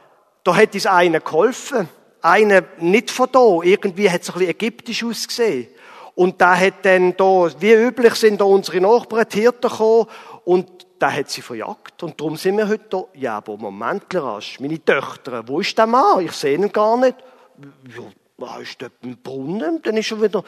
da 0.43 0.57
hat 0.57 0.73
uns 0.75 0.87
einer 0.87 1.21
geholfen. 1.21 1.89
Einer 2.23 2.65
nicht 2.79 3.11
von 3.11 3.29
da. 3.31 3.61
Irgendwie 3.63 4.11
hat 4.11 4.23
es 4.23 4.29
ein 4.31 4.35
bisschen 4.35 4.51
ägyptisch 4.51 5.05
ausgesehen. 5.05 5.69
Und 6.15 6.41
da 6.41 6.57
hat 6.57 6.85
dann 6.85 7.17
da, 7.17 7.49
wie 7.59 7.73
üblich 7.73 8.15
sind 8.15 8.41
da 8.41 8.45
unsere 8.45 8.81
Nachbarn, 8.81 9.27
die 9.33 9.41
Hirten 9.41 9.71
gekommen 9.71 10.07
und 10.45 10.87
da 10.99 11.11
hat 11.11 11.31
sie 11.31 11.41
verjagt. 11.41 12.03
Und 12.03 12.21
darum 12.21 12.37
sind 12.37 12.59
wir 12.59 12.69
heute 12.69 12.85
da. 12.91 13.05
Ja, 13.15 13.37
aber 13.39 13.57
Moment, 13.57 14.05
rasch. 14.15 14.61
Meine 14.61 14.85
Töchter, 14.85 15.43
wo 15.47 15.61
ist 15.61 15.79
der 15.79 15.87
Mann? 15.87 16.25
Ich 16.25 16.33
sehe 16.33 16.57
ihn 16.57 16.71
gar 16.71 16.97
nicht. 16.99 17.17
Ja, 18.39 18.59
ist 18.59 18.83
dort 18.83 18.93
im 19.03 19.17
Brunnen? 19.17 19.81
Dann 19.83 19.97
ist 19.97 20.07
schon 20.07 20.23
wieder, 20.23 20.45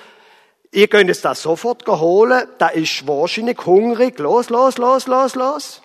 Ihr 0.75 0.89
könnt 0.89 1.11
es 1.11 1.21
das 1.21 1.43
sofort 1.43 1.87
holen. 1.87 2.49
Da 2.57 2.69
ist 2.69 3.07
wahrscheinlich 3.07 3.59
hungrig. 3.67 4.19
Los, 4.19 4.49
los, 4.49 4.79
los, 4.79 5.07
los, 5.07 5.35
los. 5.35 5.83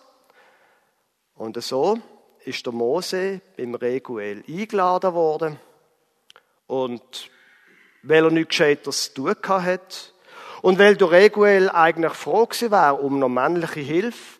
Und 1.36 1.62
so 1.62 2.00
ist 2.46 2.66
der 2.66 2.72
Mose 2.72 3.42
beim 3.58 3.76
Reguel 3.76 4.46
eingeladen 4.48 5.14
worden. 5.14 5.60
Und 6.68 7.30
weil 8.04 8.24
er 8.24 8.32
nichts 8.32 8.50
Gescheiteres 8.50 9.14
zu 9.14 9.34
tun 9.34 9.66
hat 9.66 10.14
und 10.62 10.80
weil 10.80 10.96
der 10.96 11.12
Reguel 11.12 11.70
eigentlich 11.70 12.14
froh 12.14 12.46
gewesen 12.46 12.72
wäre 12.72 12.96
um 12.96 13.20
noch 13.20 13.30
männliche 13.30 13.80
Hilfe, 13.80 14.40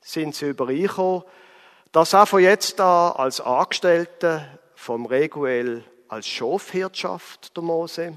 sind 0.00 0.34
sie 0.34 0.50
übereingekommen, 0.50 1.24
dass 1.92 2.12
er 2.12 2.26
von 2.26 2.40
jetzt 2.40 2.80
an 2.80 3.12
als 3.12 3.40
Angestellter 3.40 4.58
vom 4.74 5.06
Reguel 5.06 5.84
als 6.08 6.26
Schafhirtschaft 6.28 7.56
der 7.56 7.62
Mose 7.62 8.16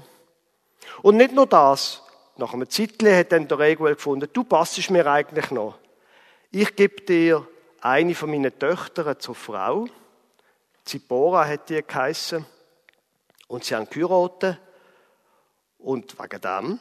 und 1.02 1.16
nicht 1.16 1.32
nur 1.32 1.46
das. 1.46 2.02
Nach 2.36 2.54
einem 2.54 2.68
Zeitchen 2.70 3.14
hat 3.14 3.32
dann 3.32 3.48
der 3.48 3.58
Reguel 3.58 3.94
gefunden, 3.94 4.28
du 4.32 4.44
passest 4.44 4.90
mir 4.90 5.06
eigentlich 5.06 5.50
noch. 5.50 5.78
Ich 6.50 6.74
gebe 6.74 7.02
dir 7.02 7.46
eine 7.80 8.14
von 8.14 8.30
meinen 8.30 8.58
Töchtern 8.58 9.18
zur 9.18 9.34
Frau. 9.34 9.86
Zipora 10.84 11.46
hat 11.46 11.68
die 11.68 11.82
geheissen. 11.82 12.46
Und 13.50 13.64
sie 13.64 13.74
haben 13.74 13.90
geheiratet. 13.90 14.60
Und 15.78 16.16
wegen 16.20 16.40
dem 16.40 16.78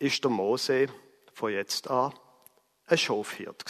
ist 0.00 0.24
der 0.24 0.30
Mose 0.30 0.88
von 1.32 1.52
jetzt 1.52 1.88
an 1.88 2.12
ein 2.86 2.98
Schafhirt. 2.98 3.64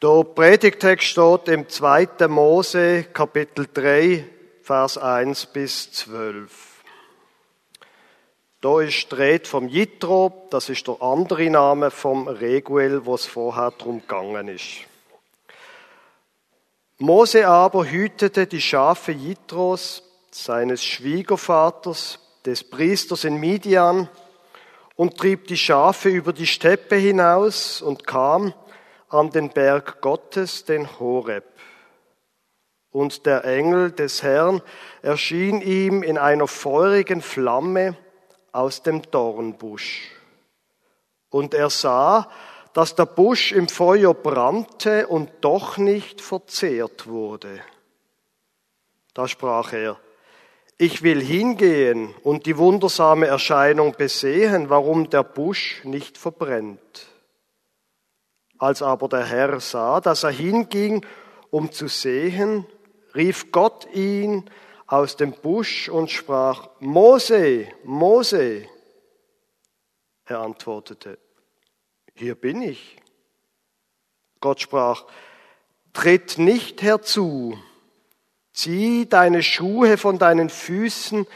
Der 0.00 0.24
Predigtext 0.24 1.08
steht 1.08 1.48
im 1.48 1.68
2. 1.68 2.28
Mose, 2.28 3.02
Kapitel 3.12 3.66
3, 3.74 4.24
Vers 4.62 4.96
1 4.96 5.46
bis 5.46 5.90
12. 5.90 6.84
Da 8.60 8.80
ist 8.80 9.08
dreht 9.08 9.48
vom 9.48 9.66
Jitro, 9.66 10.46
das 10.50 10.68
ist 10.68 10.86
der 10.86 11.02
andere 11.02 11.50
Name 11.50 11.90
vom 11.90 12.28
Reguel, 12.28 13.04
wo 13.06 13.16
es 13.16 13.26
vorher 13.26 13.72
drum 13.72 14.02
gegangen 14.02 14.46
ist. 14.46 14.89
Mose 17.02 17.48
aber 17.48 17.86
hütete 17.86 18.46
die 18.46 18.60
Schafe 18.60 19.12
Jitros, 19.12 20.02
seines 20.30 20.84
Schwiegervaters, 20.84 22.18
des 22.44 22.62
Priesters 22.62 23.24
in 23.24 23.40
Midian, 23.40 24.10
und 24.96 25.16
trieb 25.16 25.46
die 25.46 25.56
Schafe 25.56 26.10
über 26.10 26.34
die 26.34 26.46
Steppe 26.46 26.96
hinaus 26.96 27.80
und 27.80 28.06
kam 28.06 28.52
an 29.08 29.30
den 29.30 29.48
Berg 29.48 30.02
Gottes, 30.02 30.66
den 30.66 31.00
Horeb. 31.00 31.46
Und 32.90 33.24
der 33.24 33.46
Engel 33.46 33.92
des 33.92 34.22
Herrn 34.22 34.60
erschien 35.00 35.62
ihm 35.62 36.02
in 36.02 36.18
einer 36.18 36.48
feurigen 36.48 37.22
Flamme 37.22 37.96
aus 38.52 38.82
dem 38.82 39.10
Dornbusch. 39.10 40.10
Und 41.30 41.54
er 41.54 41.70
sah, 41.70 42.28
dass 42.72 42.94
der 42.94 43.06
Busch 43.06 43.52
im 43.52 43.68
Feuer 43.68 44.14
brannte 44.14 45.06
und 45.08 45.30
doch 45.40 45.76
nicht 45.76 46.20
verzehrt 46.20 47.06
wurde. 47.06 47.60
Da 49.14 49.26
sprach 49.26 49.72
er, 49.72 49.98
ich 50.78 51.02
will 51.02 51.20
hingehen 51.20 52.14
und 52.22 52.46
die 52.46 52.56
wundersame 52.56 53.26
Erscheinung 53.26 53.94
besehen, 53.98 54.70
warum 54.70 55.10
der 55.10 55.24
Busch 55.24 55.84
nicht 55.84 56.16
verbrennt. 56.16 57.08
Als 58.58 58.82
aber 58.82 59.08
der 59.08 59.26
Herr 59.26 59.60
sah, 59.60 60.00
dass 60.00 60.22
er 60.22 60.30
hinging, 60.30 61.04
um 61.50 61.72
zu 61.72 61.88
sehen, 61.88 62.66
rief 63.14 63.52
Gott 63.52 63.88
ihn 63.92 64.48
aus 64.86 65.16
dem 65.16 65.32
Busch 65.32 65.88
und 65.88 66.10
sprach, 66.10 66.68
Mose, 66.80 67.68
Mose. 67.84 68.66
Er 70.24 70.40
antwortete, 70.40 71.18
hier 72.20 72.34
bin 72.34 72.62
ich. 72.62 72.96
Gott 74.40 74.60
sprach, 74.60 75.04
tritt 75.92 76.38
nicht 76.38 76.82
herzu, 76.82 77.58
zieh 78.52 79.08
deine 79.08 79.42
Schuhe 79.42 79.98
von 79.98 80.18
deinen 80.18 80.50
Füßen, 80.50 81.26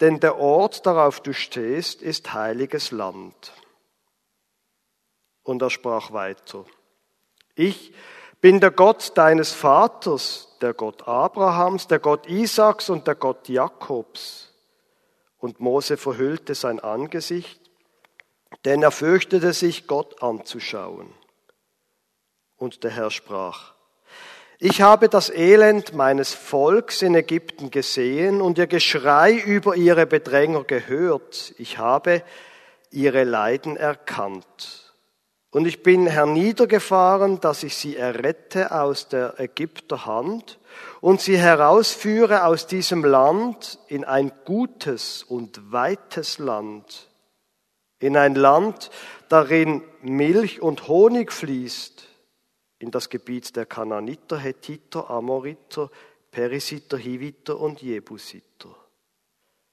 denn 0.00 0.20
der 0.20 0.38
Ort, 0.38 0.86
darauf 0.86 1.20
du 1.20 1.32
stehst, 1.32 2.02
ist 2.02 2.34
heiliges 2.34 2.90
Land. 2.90 3.52
Und 5.42 5.62
er 5.62 5.70
sprach 5.70 6.12
weiter, 6.12 6.64
ich 7.54 7.94
bin 8.40 8.60
der 8.60 8.72
Gott 8.72 9.12
deines 9.16 9.52
Vaters, 9.52 10.48
der 10.60 10.74
Gott 10.74 11.06
Abrahams, 11.06 11.86
der 11.86 11.98
Gott 11.98 12.26
Isaaks 12.26 12.90
und 12.90 13.06
der 13.06 13.14
Gott 13.14 13.48
Jakobs. 13.48 14.52
Und 15.38 15.60
Mose 15.60 15.96
verhüllte 15.96 16.54
sein 16.54 16.80
Angesicht, 16.80 17.63
denn 18.64 18.82
er 18.82 18.90
fürchtete 18.90 19.52
sich, 19.52 19.86
Gott 19.86 20.22
anzuschauen. 20.22 21.12
Und 22.56 22.84
der 22.84 22.90
Herr 22.92 23.10
sprach, 23.10 23.74
ich 24.58 24.80
habe 24.80 25.08
das 25.08 25.30
Elend 25.30 25.94
meines 25.94 26.32
Volks 26.32 27.02
in 27.02 27.14
Ägypten 27.14 27.70
gesehen 27.70 28.40
und 28.40 28.56
ihr 28.56 28.66
Geschrei 28.66 29.32
über 29.32 29.76
ihre 29.76 30.06
Bedränger 30.06 30.64
gehört. 30.64 31.54
Ich 31.58 31.78
habe 31.78 32.22
ihre 32.90 33.24
Leiden 33.24 33.76
erkannt. 33.76 34.94
Und 35.50 35.66
ich 35.66 35.82
bin 35.82 36.06
herniedergefahren, 36.06 37.40
dass 37.40 37.62
ich 37.62 37.76
sie 37.76 37.96
errette 37.96 38.72
aus 38.72 39.08
der 39.08 39.38
Ägypter 39.38 40.06
Hand 40.06 40.58
und 41.00 41.20
sie 41.20 41.38
herausführe 41.38 42.44
aus 42.44 42.66
diesem 42.66 43.04
Land 43.04 43.78
in 43.88 44.04
ein 44.04 44.32
gutes 44.44 45.22
und 45.22 45.72
weites 45.72 46.38
Land, 46.38 47.08
in 48.04 48.16
ein 48.18 48.34
Land, 48.34 48.90
darin 49.28 49.82
Milch 50.02 50.60
und 50.60 50.88
Honig 50.88 51.32
fließt, 51.32 52.06
in 52.78 52.90
das 52.90 53.08
Gebiet 53.08 53.56
der 53.56 53.64
Kananiter, 53.64 54.36
Hethiter, 54.36 55.08
Amoriter, 55.10 55.90
Perisiter, 56.30 56.98
Hiviter 56.98 57.58
und 57.58 57.80
Jebusiter. 57.80 58.76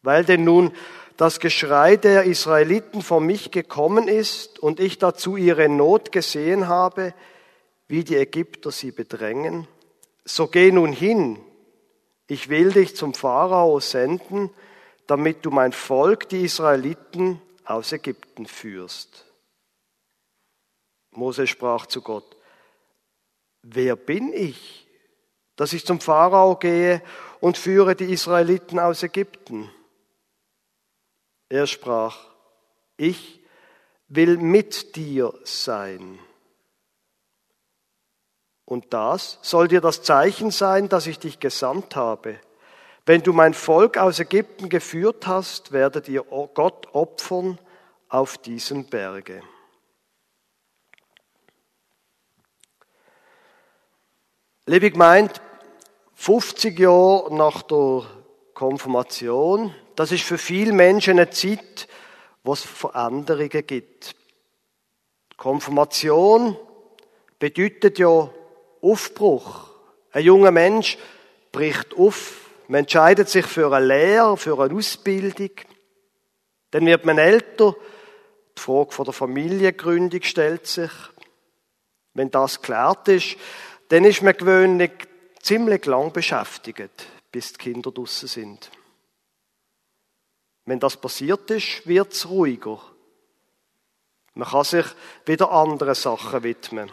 Weil 0.02 0.24
denn 0.24 0.46
nun 0.46 0.72
das 1.18 1.40
Geschrei 1.42 1.98
der 1.98 2.24
Israeliten 2.24 3.02
vor 3.02 3.20
mich 3.20 3.52
gekommen 3.52 4.08
ist 4.08 4.60
und 4.60 4.80
ich 4.80 4.98
dazu 4.98 5.36
ihre 5.36 5.68
Not 5.68 6.14
gesehen 6.14 6.70
habe, 6.70 7.14
wie 7.88 8.06
die 8.06 8.16
Ägypter 8.16 8.72
sie 8.72 8.92
bedrängen, 8.92 9.68
so 10.24 10.48
geh 10.48 10.72
nun 10.72 10.94
hin, 10.94 11.38
ich 12.28 12.48
will 12.48 12.72
dich 12.72 12.96
zum 12.96 13.14
Pharao 13.14 13.82
senden, 13.82 14.50
damit 15.06 15.46
du 15.46 15.52
mein 15.52 15.74
Volk, 15.74 16.30
die 16.30 16.46
Israeliten, 16.46 17.42
aus 17.66 17.92
Ägypten 17.92 18.46
führst. 18.46 19.26
Mose 21.12 21.48
sprach 21.48 21.86
zu 21.86 22.02
Gott, 22.02 22.38
wer 23.62 23.96
bin 23.96 24.34
ich, 24.34 24.88
dass 25.56 25.74
ich 25.74 25.86
zum 25.86 26.00
Pharao 26.00 26.56
gehe 26.56 27.02
und 27.40 27.58
führe 27.58 27.96
die 27.96 28.12
Israeliten 28.12 28.80
aus 28.80 29.04
Ägypten? 29.04 29.70
Er 31.50 31.68
sprach, 31.68 32.18
ich 32.98 33.42
will 34.08 34.38
mit 34.38 34.96
dir 34.96 35.34
sein. 35.44 36.20
Und 38.66 38.94
das 38.94 39.38
soll 39.42 39.68
dir 39.68 39.82
das 39.82 40.02
Zeichen 40.02 40.50
sein, 40.50 40.88
dass 40.88 41.08
ich 41.08 41.20
dich 41.20 41.40
gesandt 41.40 41.98
habe. 41.98 42.40
Wenn 43.06 43.24
du 43.24 43.34
mein 43.34 43.54
Volk 43.54 43.98
aus 43.98 44.20
Ägypten 44.20 44.70
geführt 44.70 45.28
hast, 45.28 45.72
werdet 45.72 46.08
ihr 46.08 46.24
Gott 46.24 46.88
opfern 46.94 47.58
auf 48.10 48.38
diesem 48.38 48.86
Berge. 48.86 49.42
Liebe 54.66 54.92
Gemeinde, 54.92 55.34
50 56.16 56.78
Jahre 56.78 57.34
nach 57.34 57.64
der 57.64 58.04
Konfirmation 58.54 59.74
das 60.02 60.12
ist 60.12 60.24
für 60.24 60.40
viele 60.40 60.74
Menschen 60.74 61.20
eine 61.20 61.30
Zeit, 61.30 61.88
wo 62.44 62.54
es 62.54 62.62
Veränderungen 62.62 63.68
gibt. 63.68 64.16
Konfirmation 65.38 66.58
bedeutet 67.38 68.00
ja 68.00 68.30
Aufbruch. 68.82 69.70
Ein 70.12 70.24
junger 70.24 70.50
Mensch 70.50 70.98
bricht 71.52 71.96
auf. 71.96 72.51
Man 72.72 72.84
entscheidet 72.84 73.28
sich 73.28 73.46
für 73.46 73.70
eine 73.74 73.86
Lehre, 73.86 74.38
für 74.38 74.58
eine 74.58 74.74
Ausbildung. 74.74 75.52
Dann 76.70 76.86
wird 76.86 77.04
man 77.04 77.18
älter. 77.18 77.76
Die 78.58 78.62
Frage 78.62 78.94
von 78.94 79.04
der 79.04 79.14
Familiengründung 79.14 80.24
stellt 80.24 80.66
sich. 80.66 80.92
Wenn 82.14 82.32
das 82.32 82.62
geklärt 82.62 83.10
ist, 83.10 83.36
dann 83.90 84.06
ist 84.06 84.22
man 84.22 84.38
gewöhnlich 84.38 84.92
ziemlich 85.42 85.86
lang 85.86 86.14
beschäftigt, 86.14 87.08
bis 87.30 87.52
die 87.52 87.58
Kinder 87.58 87.92
draussen 87.92 88.30
sind. 88.30 88.72
Wenn 90.64 90.80
das 90.80 90.96
passiert 90.96 91.52
ist, 91.52 91.86
wird 91.86 92.14
es 92.14 92.30
ruhiger. 92.30 92.80
Man 94.34 94.48
kann 94.48 94.64
sich 94.64 94.86
wieder 95.26 95.52
anderen 95.52 95.96
Sachen 95.96 96.44
widmen. 96.44 96.90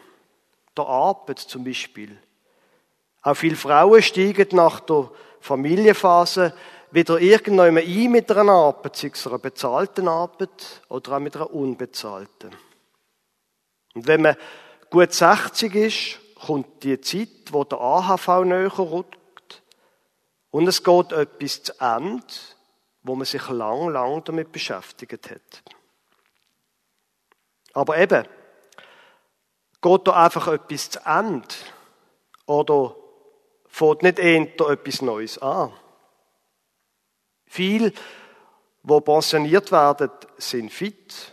Der 0.77 0.87
Arbeit 0.87 1.39
zum 1.39 1.63
Beispiel. 1.63 2.21
Auch 3.23 3.37
viele 3.37 3.55
Frauen 3.55 4.03
steigen 4.03 4.49
nach 4.57 4.81
der 4.81 5.09
Familienphase 5.41 6.55
wieder 6.91 7.21
irgendwann 7.21 7.77
ein 7.77 8.11
mit 8.11 8.31
einer 8.31 8.53
Arbeit, 8.53 8.97
sei 8.97 9.11
es 9.13 9.27
einer 9.27 9.39
bezahlten 9.39 10.09
Arbeit 10.09 10.83
oder 10.89 11.13
auch 11.13 11.19
mit 11.21 11.37
einer 11.37 11.53
unbezahlten. 11.53 12.51
Und 13.95 14.07
wenn 14.07 14.23
man 14.23 14.37
gut 14.91 15.13
60 15.13 15.75
ist, 15.75 16.19
kommt 16.47 16.83
die 16.83 17.01
Zeit, 17.01 17.53
wo 17.53 17.65
der 17.65 17.81
AHV 17.81 18.45
näher 18.45 18.79
rückt 18.79 19.63
und 20.51 20.67
es 20.67 20.83
geht 20.83 21.13
etwas 21.13 21.63
zu 21.63 21.73
Ende 21.81 22.25
wo 23.09 23.15
man 23.15 23.25
sich 23.25 23.49
lang, 23.49 23.89
lang 23.89 24.23
damit 24.25 24.53
beschäftigt 24.53 25.31
hat. 25.31 25.63
Aber 27.73 27.99
eben, 27.99 28.27
geht 29.81 30.07
da 30.07 30.25
einfach 30.25 30.49
etwas 30.49 30.91
zu 30.91 31.01
Ende? 31.05 31.55
Oder 32.47 32.95
fängt 33.79 34.03
nicht 34.03 34.19
eher 34.19 34.71
etwas 34.71 35.03
Neues 35.03 35.39
an? 35.39 35.73
Viele, 37.47 37.93
die 38.83 39.01
pensioniert 39.01 39.71
werden, 39.71 40.11
sind 40.37 40.73
fit 40.73 41.33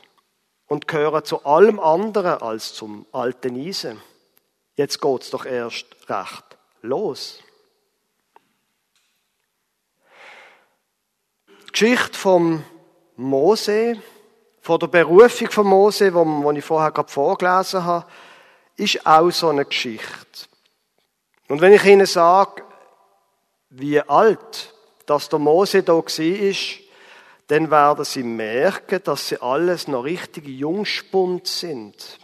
und 0.67 0.87
gehören 0.87 1.25
zu 1.25 1.43
allem 1.43 1.79
anderen 1.79 2.41
als 2.41 2.73
zum 2.73 3.05
alten 3.11 3.59
Eisen. 3.59 4.01
Jetzt 4.75 5.01
geht's 5.01 5.29
doch 5.31 5.45
erst 5.45 5.85
recht 6.07 6.43
los. 6.81 7.41
Geschichte 11.71 12.17
vom 12.17 12.63
Mose, 13.15 14.01
von 14.61 14.79
der 14.79 14.87
Berufung 14.87 15.49
von 15.49 15.67
Mose, 15.67 16.11
die 16.11 16.57
ich 16.59 16.65
vorher 16.65 16.91
gerade 16.91 17.11
vorgelesen 17.11 17.83
habe, 17.83 18.07
ist 18.77 19.05
auch 19.05 19.31
so 19.31 19.49
eine 19.49 19.65
Geschichte. 19.65 20.54
Und 21.47 21.61
wenn 21.61 21.73
ich 21.73 21.85
Ihnen 21.85 22.05
sage, 22.05 22.63
wie 23.69 24.01
alt 24.01 24.73
dass 25.05 25.29
der 25.29 25.39
Mose 25.39 25.83
da 25.83 25.93
war, 25.93 26.85
dann 27.47 27.69
werden 27.69 28.05
Sie 28.05 28.23
merken, 28.23 29.03
dass 29.03 29.27
Sie 29.27 29.41
alles 29.41 29.87
noch 29.87 30.03
richtige 30.03 30.49
Jungspund 30.49 31.47
sind. 31.47 32.19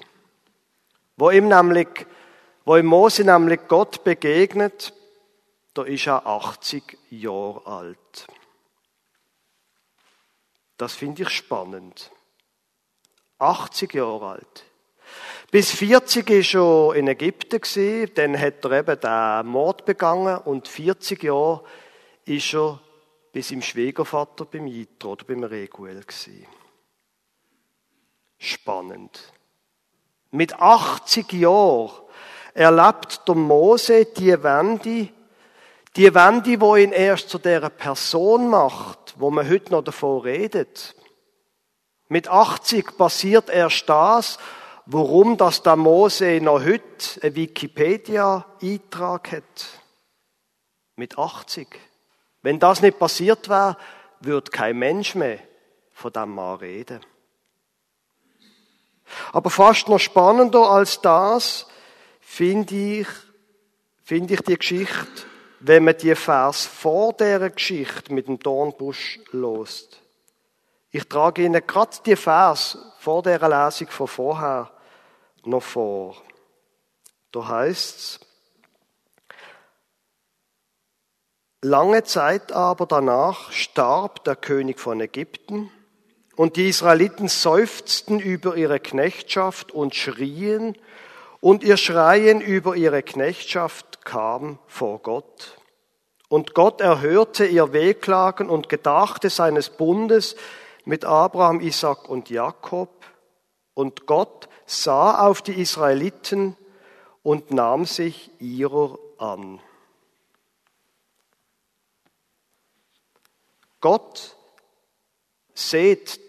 Wo 1.16 1.30
ihm 1.30 1.48
nämlich, 1.48 2.08
wo 2.66 2.76
ihm 2.78 2.88
Mose 2.88 3.24
nämlich 3.24 3.60
Gott 3.68 4.04
begegnet, 4.04 4.94
da 5.74 5.84
ist 5.84 6.08
er 6.08 6.26
80 6.26 6.98
Jahre 7.12 7.66
alt. 7.66 8.28
Das 10.78 10.96
finde 10.96 11.22
ich 11.22 11.30
spannend. 11.30 12.12
80 13.38 13.94
Jahre 13.94 14.30
alt. 14.30 14.66
Bis 15.52 15.72
40 15.72 16.30
war 16.30 16.36
er 16.38 16.44
schon 16.44 16.96
in 16.96 17.08
Ägypten, 17.10 18.10
dann 18.16 18.40
hat 18.40 18.64
er 18.64 18.72
eben 18.72 19.00
den 19.02 19.48
Mord 19.48 19.84
begangen 19.84 20.38
und 20.38 20.70
40 20.70 21.24
Jahre 21.24 21.66
ist 22.24 22.54
er 22.54 22.80
bis 23.34 23.50
seinem 23.50 23.62
Schwiegervater 23.62 24.46
beim 24.46 24.68
Jitro 24.68 25.12
oder 25.12 25.26
beim 25.26 25.44
Reguel 25.44 26.06
Spannend. 28.38 29.34
Mit 30.32 30.54
80 30.54 31.34
Jahren 31.34 31.92
erlebt 32.54 33.28
der 33.28 33.36
Mose 33.36 34.06
die 34.06 34.42
Wende, 34.42 35.10
die 35.98 36.16
Wende, 36.16 36.62
wo 36.62 36.78
ihn 36.78 36.94
erst 36.94 37.30
zu 37.30 37.40
der 37.40 37.70
Person 37.70 38.50
macht, 38.50 39.16
wo 39.18 39.30
man 39.30 39.50
heute 39.50 39.74
noch 39.74 39.84
davon 39.84 40.22
redet. 40.22 40.96
Mit 42.08 42.30
80 42.30 42.98
passiert 42.98 43.50
erst 43.50 43.90
das, 43.90 44.40
warum 44.86 45.38
das 45.38 45.64
der 45.64 45.76
Mose 45.76 46.40
noch 46.42 46.64
heute 46.64 47.22
ein 47.22 47.36
Wikipedia-Eintrag 47.36 49.32
hat. 49.32 49.68
Mit 50.96 51.18
80. 51.18 51.68
Wenn 52.42 52.60
das 52.60 52.82
nicht 52.82 53.00
passiert 53.00 53.50
wäre, 53.50 53.78
würde 54.20 54.52
kein 54.52 54.78
Mensch 54.78 55.16
mehr 55.16 55.40
von 55.94 56.12
dem 56.12 56.36
Mann 56.36 56.58
reden. 56.58 57.00
Aber 59.34 59.50
fast 59.50 59.90
noch 59.90 60.00
spannender 60.00 60.70
als 60.70 61.02
das 61.02 61.68
finde 62.20 62.76
ich, 62.76 63.08
finde 64.04 64.36
ich 64.36 64.42
die 64.42 64.58
Geschichte 64.58 65.26
wenn 65.62 65.84
man 65.84 65.98
die 65.98 66.16
Vers 66.16 66.66
vor 66.66 67.14
der 67.14 67.50
Geschichte 67.50 68.14
mit 68.14 68.28
dem 68.28 68.40
Dornbusch 68.40 69.20
lost. 69.32 70.02
Ich 70.92 71.08
trage 71.08 71.44
Ihnen 71.44 71.66
gerade 71.66 71.98
die 72.06 72.16
Vers 72.16 72.78
vor 73.00 73.24
der 73.24 73.40
Lesung 73.40 73.88
von 73.88 74.08
vorher 74.08 74.72
noch 75.44 75.64
vor. 75.64 76.18
Da 77.32 77.48
heißt's, 77.48 78.20
Lange 81.64 82.04
Zeit 82.04 82.52
aber 82.52 82.88
danach 82.88 83.52
starb 83.52 84.24
der 84.24 84.36
König 84.36 84.80
von 84.80 85.00
Ägypten 85.00 85.70
und 86.36 86.56
die 86.56 86.68
Israeliten 86.68 87.28
seufzten 87.28 88.20
über 88.20 88.56
ihre 88.56 88.80
Knechtschaft 88.80 89.72
und 89.72 89.94
schrien 89.94 90.76
und 91.40 91.64
ihr 91.64 91.78
Schreien 91.78 92.42
über 92.42 92.76
ihre 92.76 93.04
Knechtschaft 93.04 94.04
kam 94.06 94.58
vor 94.66 95.04
Gott. 95.04 95.60
Und 96.30 96.56
Gott 96.56 96.82
erhörte 96.82 97.46
ihr 97.46 97.74
Wehklagen 97.74 98.50
und 98.50 98.68
gedachte 98.68 99.30
seines 99.30 99.70
Bundes 99.70 100.36
mit 100.86 101.06
Abraham, 101.06 101.62
Isaac 101.62 102.10
und 102.10 102.30
Jakob. 102.30 102.90
Und 103.74 104.06
Gott 104.06 104.50
sah 104.66 105.28
auf 105.28 105.42
die 105.42 105.60
Israeliten 105.60 106.56
und 107.24 107.52
nahm 107.52 107.86
sich 107.86 108.32
ihrer 108.40 108.98
an. 109.18 109.60
Gott 113.80 114.36
sieht 115.54 116.20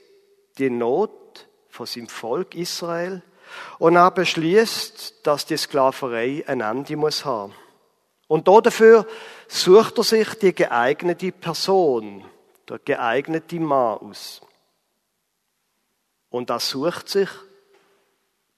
die 0.58 0.70
Not 0.70 1.46
von 1.68 1.86
seinem 1.86 2.08
Volk 2.08 2.54
Israel 2.54 3.22
und 3.78 3.96
er 3.96 4.10
beschließt, 4.10 5.26
dass 5.26 5.46
die 5.46 5.56
Sklaverei 5.56 6.44
ein 6.46 6.60
Ende 6.60 6.96
muss 6.96 7.24
haben. 7.24 7.54
Und 8.28 8.48
dafür 8.48 9.06
sucht 9.48 9.98
er 9.98 10.04
sich 10.04 10.34
die 10.38 10.54
geeignete 10.54 11.32
Person, 11.32 12.24
der 12.72 12.78
geeignete 12.78 13.60
Mann 13.60 13.98
aus. 13.98 14.40
Und 16.30 16.48
er 16.48 16.58
sucht 16.58 17.06
sich 17.06 17.28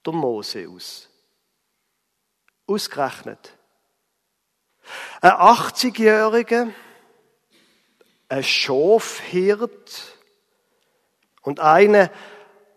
der 0.06 0.12
Mose 0.12 0.68
aus. 0.68 1.10
Ausgerechnet. 2.68 3.58
Ein 5.20 5.32
80-Jähriger, 5.32 6.72
ein 8.28 8.44
Schafhirt 8.44 10.16
und 11.42 11.58
einer, 11.58 12.08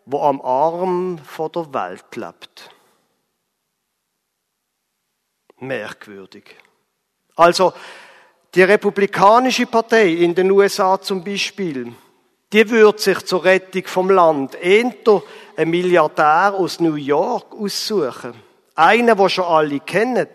wo 0.05 0.23
am 0.23 0.41
Arm 0.41 1.19
vor 1.19 1.51
der 1.51 1.71
Welt 1.71 2.15
lebt. 2.15 2.71
Merkwürdig. 5.57 6.55
Also, 7.35 7.73
die 8.57 8.63
Republikanische 8.63 9.67
Partei 9.67 10.07
in 10.13 10.33
den 10.33 10.49
USA 10.49 10.99
zum 10.99 11.23
Beispiel, 11.23 11.93
die 12.51 12.67
würde 12.71 12.99
sich 12.99 13.23
zur 13.23 13.43
Rettung 13.43 13.83
vom 13.85 14.09
Land 14.09 14.55
eher 14.59 14.91
einen 15.55 15.69
Milliardär 15.69 16.55
aus 16.57 16.79
New 16.79 16.95
York 16.95 17.53
aussuchen. 17.53 18.33
Einen, 18.73 19.15
wo 19.15 19.29
schon 19.29 19.45
alle 19.45 19.79
kennen. 19.81 20.27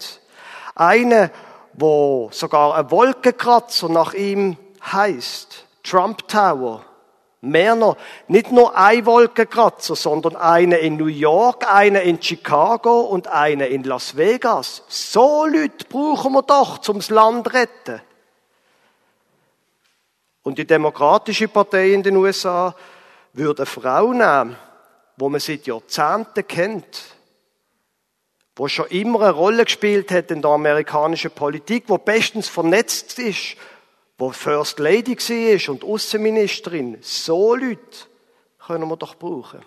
Einen, 0.77 1.31
wo 1.73 2.29
sogar 2.31 2.77
ein 2.77 2.93
Wolkenkratzer 2.93 3.89
nach 3.89 4.15
ihm 4.15 4.57
heißt. 4.93 5.67
Trump 5.83 6.29
Tower. 6.29 6.85
Mehr 7.41 7.75
noch, 7.75 7.97
nicht 8.29 8.53
nur 8.53 8.77
ein 8.77 9.05
Wolkenkratzer, 9.05 9.97
sondern 9.97 10.37
eine 10.37 10.77
in 10.77 10.97
New 10.97 11.07
York, 11.07 11.67
eine 11.69 12.03
in 12.03 12.23
Chicago 12.23 13.01
und 13.01 13.27
eine 13.27 13.67
in 13.67 13.83
Las 13.83 14.17
Vegas. 14.17 14.85
So 14.87 15.45
Leute 15.47 15.85
brauchen 15.89 16.35
wir 16.35 16.43
doch, 16.43 16.79
zum 16.79 16.99
das 16.99 17.11
Land 17.11 17.53
retten. 17.53 18.01
Und 20.43 20.59
die 20.59 20.67
Demokratische 20.67 21.49
Partei 21.49 21.93
in 21.93 22.03
den 22.03 22.17
USA 22.17 22.75
würde 23.33 23.63
eine 23.63 23.67
Frau 23.67 24.13
nehmen, 24.13 24.57
wo 25.17 25.29
man 25.29 25.41
seit 25.41 25.67
Jahrzehnten 25.67 26.47
kennt, 26.47 27.03
wo 28.57 28.69
schon 28.69 28.87
immer 28.87 29.21
eine 29.23 29.31
Rolle 29.31 29.65
gespielt 29.65 30.11
hat 30.11 30.31
in 30.31 30.43
der 30.43 30.51
amerikanischen 30.51 31.31
Politik, 31.31 31.85
wo 31.87 31.99
bestens 31.99 32.49
vernetzt 32.49 33.19
ist 33.19 33.57
wo 34.23 34.31
First 34.31 34.79
Lady 34.79 35.17
war 35.17 35.75
und 35.75 35.83
Außenministerin, 35.83 36.99
so 37.01 37.57
Leute 37.57 38.07
können 38.65 38.89
wir 38.89 38.97
doch 38.97 39.17
brauchen. 39.17 39.65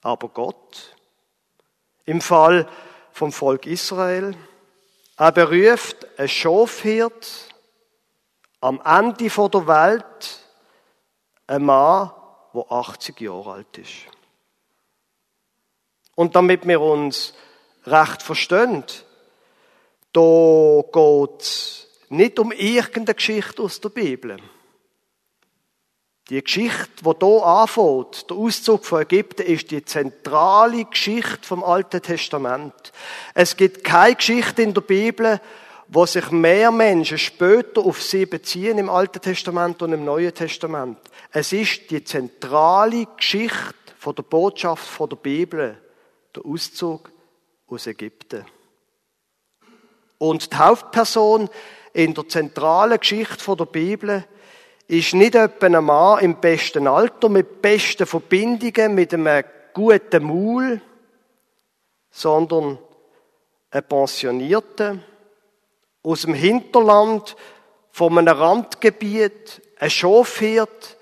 Aber 0.00 0.28
Gott, 0.30 0.96
im 2.04 2.20
Fall 2.20 2.68
vom 3.12 3.30
Volk 3.30 3.66
Israel, 3.66 4.34
er 5.16 5.30
beruft 5.30 6.04
ein 6.18 6.28
Schafhirt 6.28 7.51
am 8.62 8.80
Ende 8.84 9.28
der 9.28 9.66
Welt, 9.66 10.40
ein 11.48 11.64
Mann, 11.64 12.12
der 12.54 12.72
80 12.72 13.20
Jahre 13.20 13.52
alt 13.54 13.76
ist. 13.76 14.06
Und 16.14 16.36
damit 16.36 16.66
wir 16.66 16.80
uns 16.80 17.34
recht 17.84 18.22
verstehen, 18.22 18.84
da 20.12 20.82
geht 20.92 21.88
nicht 22.08 22.38
um 22.38 22.52
irgendeine 22.52 23.14
Geschichte 23.14 23.62
aus 23.62 23.80
der 23.80 23.88
Bibel. 23.88 24.36
Die 26.28 26.42
Geschichte, 26.42 26.88
die 27.02 27.16
hier 27.18 27.44
anfängt, 27.44 28.30
der 28.30 28.36
Auszug 28.36 28.84
von 28.84 29.02
Ägypten, 29.02 29.42
ist 29.42 29.70
die 29.72 29.84
zentrale 29.84 30.84
Geschichte 30.84 31.40
vom 31.42 31.64
Alten 31.64 32.00
Testament. 32.00 32.92
Es 33.34 33.56
gibt 33.56 33.82
keine 33.82 34.14
Geschichte 34.14 34.62
in 34.62 34.72
der 34.72 34.82
Bibel, 34.82 35.40
wo 35.88 36.06
sich 36.06 36.30
mehr 36.30 36.70
Menschen 36.70 37.18
später 37.18 37.82
auf 37.82 38.02
sie 38.02 38.26
beziehen 38.26 38.78
im 38.78 38.88
Alten 38.88 39.20
Testament 39.20 39.82
und 39.82 39.92
im 39.92 40.04
Neuen 40.04 40.34
Testament. 40.34 40.98
Es 41.30 41.52
ist 41.52 41.90
die 41.90 42.04
zentrale 42.04 43.06
Geschichte 43.16 43.74
von 43.98 44.14
der 44.14 44.22
Botschaft 44.22 44.86
von 44.86 45.08
der 45.08 45.16
Bibel, 45.16 45.78
der 46.34 46.44
Auszug 46.44 47.10
aus 47.66 47.86
Ägypten. 47.86 48.44
Und 50.18 50.52
die 50.52 50.56
Hauptperson 50.56 51.48
in 51.92 52.14
der 52.14 52.28
zentralen 52.28 52.98
Geschichte 52.98 53.56
der 53.56 53.64
Bibel 53.66 54.24
ist 54.88 55.14
nicht 55.14 55.34
etwa 55.34 55.66
ein 55.66 55.84
Mann 55.84 56.20
im 56.20 56.36
besten 56.36 56.86
Alter 56.86 57.28
mit 57.28 57.62
besten 57.62 58.06
Verbindungen, 58.06 58.94
mit 58.94 59.14
einem 59.14 59.44
guten 59.72 60.24
Maul, 60.24 60.80
sondern 62.10 62.78
ein 63.70 63.84
Pensionierter 63.84 64.98
aus 66.02 66.22
dem 66.22 66.34
Hinterland 66.34 67.36
von 67.90 68.18
einem 68.18 68.36
Randgebiet, 68.36 69.62
ein 69.78 69.90
Schafhirt, 69.90 70.96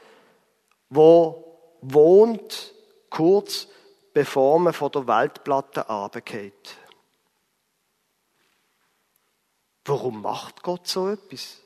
wo 0.88 1.44
wohnt 1.80 2.74
kurz 3.08 3.68
bevor 4.12 4.58
man 4.58 4.72
von 4.72 4.90
der 4.90 5.06
Weltplatte 5.06 5.86
runtergeht. 5.86 6.76
Warum 9.84 10.22
macht 10.22 10.62
Gott 10.62 10.86
so 10.86 11.08
etwas? 11.08 11.60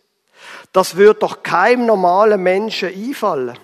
Das 0.73 0.97
wird 0.97 1.23
doch 1.23 1.43
keinem 1.43 1.87
normalen 1.87 2.43
Menschen 2.43 2.89
einfallen. 2.89 3.59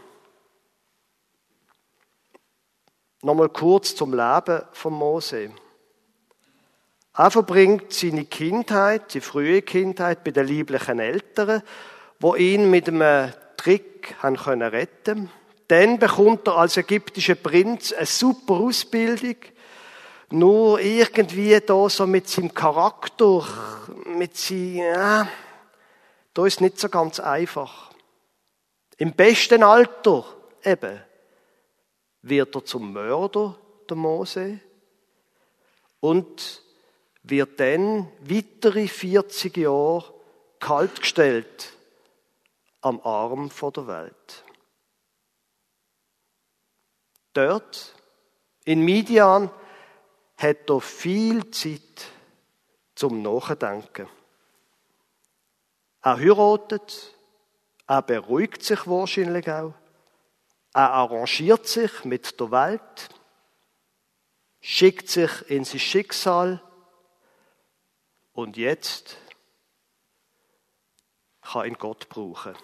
Nochmal 3.23 3.51
kurz 3.51 3.95
zum 3.95 4.15
Leben 4.15 4.63
von 4.73 4.93
Mose. 4.95 5.53
Er 7.21 7.31
verbringt 7.31 7.93
seine 7.93 8.25
Kindheit, 8.25 9.13
die 9.13 9.21
frühe 9.21 9.61
Kindheit, 9.61 10.25
bei 10.25 10.31
den 10.31 10.47
lieblichen 10.47 11.01
Eltern, 11.01 11.63
wo 12.19 12.35
ihn 12.35 12.71
mit 12.71 12.89
einem 12.89 13.31
Trick 13.59 14.17
haben 14.21 14.39
können 14.39 14.71
retten. 14.71 15.31
Dann 15.69 15.99
bekommt 15.99 16.49
er 16.49 16.57
als 16.57 16.79
ägyptischer 16.79 17.35
Prinz 17.35 17.93
eine 17.93 18.07
super 18.07 18.55
Ausbildung 18.55 19.37
nur 20.31 20.81
irgendwie 20.81 21.61
da 21.61 21.91
so 21.91 22.07
mit 22.07 22.27
seinem 22.27 22.55
Charakter, 22.55 23.47
mit 24.07 24.39
seinem, 24.39 24.77
ja, 24.79 25.29
da 26.33 26.47
ist 26.47 26.63
nicht 26.63 26.81
so 26.81 26.89
ganz 26.89 27.21
einfach. 27.21 27.91
Im 28.97 29.13
besten 29.13 29.63
Alter 29.63 30.25
eben 30.65 31.03
wird 32.23 32.57
er 32.57 32.65
zum 32.65 32.95
Mörder, 32.95 33.59
der 33.91 33.97
Mose, 33.99 34.61
und 36.01 36.63
wird 37.23 37.61
dann 37.61 38.11
weitere 38.21 38.89
40 38.89 39.57
Jahre 39.57 40.13
kaltgestellt 40.59 41.73
am 42.81 43.01
Arm 43.03 43.51
der 43.75 43.87
Welt. 43.87 44.45
Dort, 47.33 47.95
in 48.65 48.85
Midian, 48.85 49.51
hat 50.37 50.71
er 50.71 50.81
viel 50.81 51.51
Zeit 51.51 52.07
zum 52.95 53.23
Nachdenken. 53.23 54.09
Er 56.03 56.17
heiratet, 56.17 57.15
er 57.87 58.03
beruhigt 58.03 58.63
sich 58.63 58.87
wahrscheinlich 58.87 59.49
auch, 59.51 59.75
er 60.73 60.91
arrangiert 60.93 61.67
sich 61.67 62.05
mit 62.05 62.41
der 62.41 62.51
Welt, 62.51 63.09
schickt 64.61 65.09
sich 65.09 65.51
in 65.51 65.65
sein 65.65 65.81
Schicksal 65.81 66.63
und 68.41 68.57
jetzt 68.57 69.17
kann 71.43 71.67
ihn 71.67 71.75
Gott 71.75 72.09
brauchen. 72.09 72.55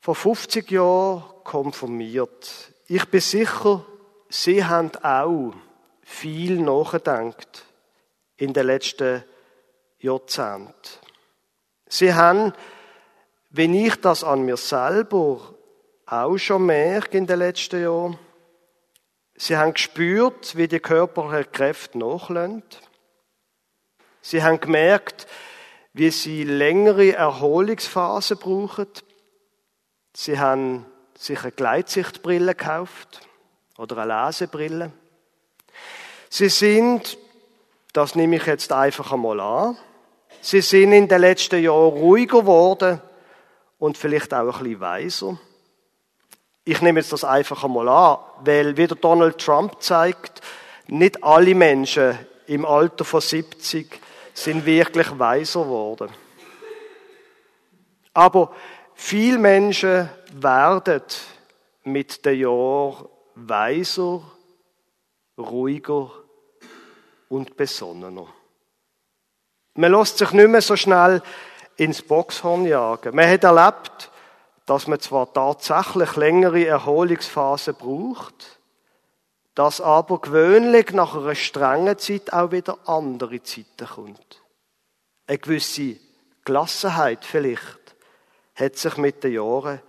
Vor 0.00 0.14
50 0.14 0.70
Jahren 0.70 1.24
konfirmiert. 1.44 2.72
Ich 2.86 3.04
bin 3.06 3.20
sicher, 3.20 3.84
Sie 4.28 4.64
haben 4.64 4.94
auch 5.02 5.54
viel 6.02 6.60
nachgedacht 6.60 7.64
in 8.36 8.52
den 8.52 8.66
letzten 8.66 9.24
Jahrzehnten. 9.98 10.72
Sie 11.86 12.14
haben, 12.14 12.52
wenn 13.50 13.74
ich 13.74 13.96
das 13.96 14.22
an 14.22 14.42
mir 14.42 14.56
selber 14.56 15.54
auch 16.06 16.38
schon 16.38 16.66
merke 16.66 17.18
in 17.18 17.26
den 17.26 17.40
letzten 17.40 17.82
Jahren, 17.82 18.18
Sie 19.42 19.56
haben 19.56 19.72
gespürt, 19.72 20.54
wie 20.58 20.68
die 20.68 20.80
körperlichen 20.80 21.50
Kräfte 21.50 21.96
nachlassen. 21.96 22.62
Sie 24.20 24.42
haben 24.42 24.60
gemerkt, 24.60 25.26
wie 25.94 26.10
sie 26.10 26.44
längere 26.44 27.14
Erholungsphasen 27.14 28.36
brauchen, 28.36 28.86
Sie 30.12 30.38
haben 30.38 30.84
sich 31.16 31.40
eine 31.40 31.52
Gleitsichtbrille 31.52 32.54
gekauft 32.54 33.22
oder 33.78 33.96
eine 33.96 34.26
Lesebrille. 34.26 34.92
Sie 36.28 36.50
sind, 36.50 37.16
das 37.94 38.16
nehme 38.16 38.36
ich 38.36 38.44
jetzt 38.44 38.72
einfach 38.72 39.10
einmal 39.10 39.40
an, 39.40 39.78
sie 40.42 40.60
sind 40.60 40.92
in 40.92 41.08
den 41.08 41.20
letzten 41.22 41.62
Jahren 41.62 41.94
ruhiger 41.94 42.40
geworden 42.40 43.00
und 43.78 43.96
vielleicht 43.96 44.34
auch 44.34 44.58
ein 44.58 44.64
bisschen 44.64 44.80
weiser. 44.80 45.40
Ich 46.64 46.82
nehme 46.82 47.00
jetzt 47.00 47.12
das 47.12 47.24
einfach 47.24 47.64
einmal 47.64 47.88
an, 47.88 48.18
weil 48.44 48.76
wie 48.76 48.86
Donald 48.86 49.38
Trump 49.38 49.80
zeigt, 49.80 50.40
nicht 50.86 51.22
alle 51.24 51.54
Menschen 51.54 52.18
im 52.46 52.64
Alter 52.64 53.04
von 53.04 53.20
70 53.20 54.00
sind 54.34 54.66
wirklich 54.66 55.18
weiser 55.18 55.62
geworden. 55.62 56.10
Aber 58.12 58.52
viele 58.94 59.38
Menschen 59.38 60.08
werden 60.32 61.02
mit 61.84 62.24
den 62.24 62.40
Jahren 62.40 63.08
weiser, 63.34 64.22
ruhiger 65.38 66.10
und 67.28 67.56
besonnener. 67.56 68.26
Man 69.74 69.92
lässt 69.92 70.18
sich 70.18 70.32
nicht 70.32 70.48
mehr 70.48 70.60
so 70.60 70.76
schnell 70.76 71.22
ins 71.76 72.02
Boxhorn 72.02 72.66
jagen. 72.66 73.14
Man 73.14 73.30
hat 73.30 73.44
erlebt, 73.44 74.10
dass 74.70 74.86
man 74.86 75.00
zwar 75.00 75.32
tatsächlich 75.32 76.14
längere 76.14 76.64
Erholungsphasen 76.64 77.74
braucht, 77.74 78.60
dass 79.56 79.80
aber 79.80 80.20
gewöhnlich 80.20 80.92
nach 80.92 81.16
einer 81.16 81.34
strengen 81.34 81.98
Zeit 81.98 82.32
auch 82.32 82.52
wieder 82.52 82.78
andere 82.88 83.42
Zeiten 83.42 83.88
kommt. 83.92 84.40
Eine 85.26 85.38
gewisse 85.38 85.96
Gelassenheit 86.44 87.24
vielleicht 87.24 87.96
hat 88.54 88.76
sich 88.76 88.96
mit 88.96 89.24
den 89.24 89.32
Jahren 89.32 89.82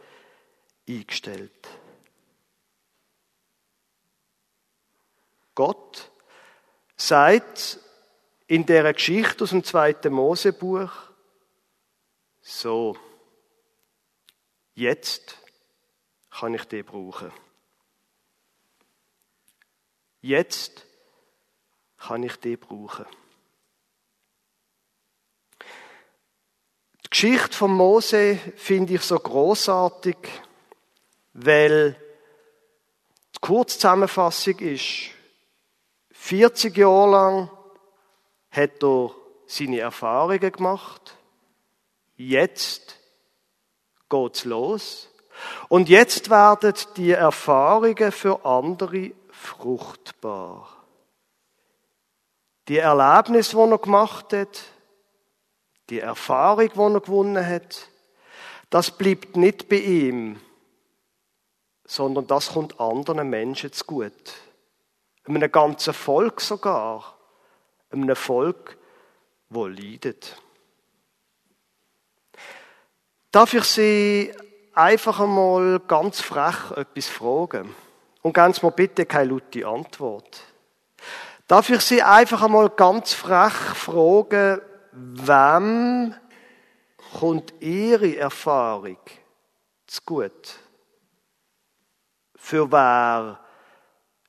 eingestellt. 0.89 1.67
Gott 5.53 6.09
sagt 6.95 7.77
in 8.47 8.65
der 8.65 8.91
Geschichte 8.93 9.43
aus 9.43 9.51
dem 9.51 9.63
zweiten 9.63 10.11
Mosebuch, 10.11 10.89
so, 12.41 12.97
jetzt 14.81 15.37
kann 16.31 16.55
ich 16.55 16.65
die 16.65 16.81
brauchen. 16.81 17.31
Jetzt 20.21 20.85
kann 21.97 22.23
ich 22.23 22.35
die 22.37 22.57
brauchen. 22.57 23.05
Die 27.03 27.09
Geschichte 27.09 27.55
von 27.55 27.71
Mose 27.71 28.39
finde 28.55 28.95
ich 28.95 29.01
so 29.01 29.19
großartig, 29.19 30.17
weil 31.33 31.95
die 33.35 33.39
Kurzzusammenfassung 33.39 34.59
ist, 34.59 35.11
40 36.11 36.77
Jahre 36.77 37.11
lang 37.11 37.51
hat 38.49 38.83
er 38.83 39.11
seine 39.45 39.79
Erfahrungen 39.79 40.51
gemacht. 40.51 41.15
Jetzt 42.15 43.00
geht's 44.11 44.45
los. 44.45 45.09
Und 45.69 45.89
jetzt 45.89 46.29
werden 46.29 46.75
die 46.97 47.11
Erfahrungen 47.11 48.11
für 48.11 48.45
andere 48.45 49.13
fruchtbar. 49.31 50.67
Die 52.67 52.77
Erlebnis, 52.77 53.49
die 53.49 53.57
er 53.57 53.77
gemacht 53.79 54.33
hat, 54.33 54.63
die 55.89 55.99
Erfahrung, 55.99 56.69
die 56.69 56.79
er 56.79 57.01
gewonnen 57.01 57.45
hat, 57.45 57.87
das 58.69 58.91
bleibt 58.91 59.35
nicht 59.35 59.67
bei 59.67 59.77
ihm, 59.77 60.39
sondern 61.85 62.27
das 62.27 62.53
kommt 62.53 62.79
anderen 62.79 63.29
Menschen 63.29 63.73
zu 63.73 63.83
gut. 63.85 64.33
Einem 65.25 65.51
ganzen 65.51 65.93
Volk 65.93 66.39
sogar. 66.39 67.17
Einem 67.89 68.15
Volk, 68.15 68.77
wo 69.49 69.67
leidet. 69.67 70.37
Darf 73.31 73.53
ich 73.53 73.63
Sie 73.63 74.33
einfach 74.73 75.21
einmal 75.21 75.79
ganz 75.79 76.19
frech 76.19 76.71
etwas 76.71 77.07
fragen? 77.07 77.73
Und 78.21 78.33
ganz 78.33 78.61
mal 78.61 78.71
bitte 78.71 79.05
keine 79.05 79.31
laute 79.31 79.65
Antwort. 79.65 80.41
Darf 81.47 81.69
ich 81.69 81.79
Sie 81.79 82.03
einfach 82.03 82.41
einmal 82.41 82.69
ganz 82.69 83.13
frech 83.13 83.53
fragen, 83.53 84.59
wem 84.91 86.13
kommt 87.19 87.53
Ihre 87.61 88.17
Erfahrung 88.17 88.99
zu 89.87 90.01
gut? 90.05 90.59
Für 92.35 92.69
wer 92.69 93.39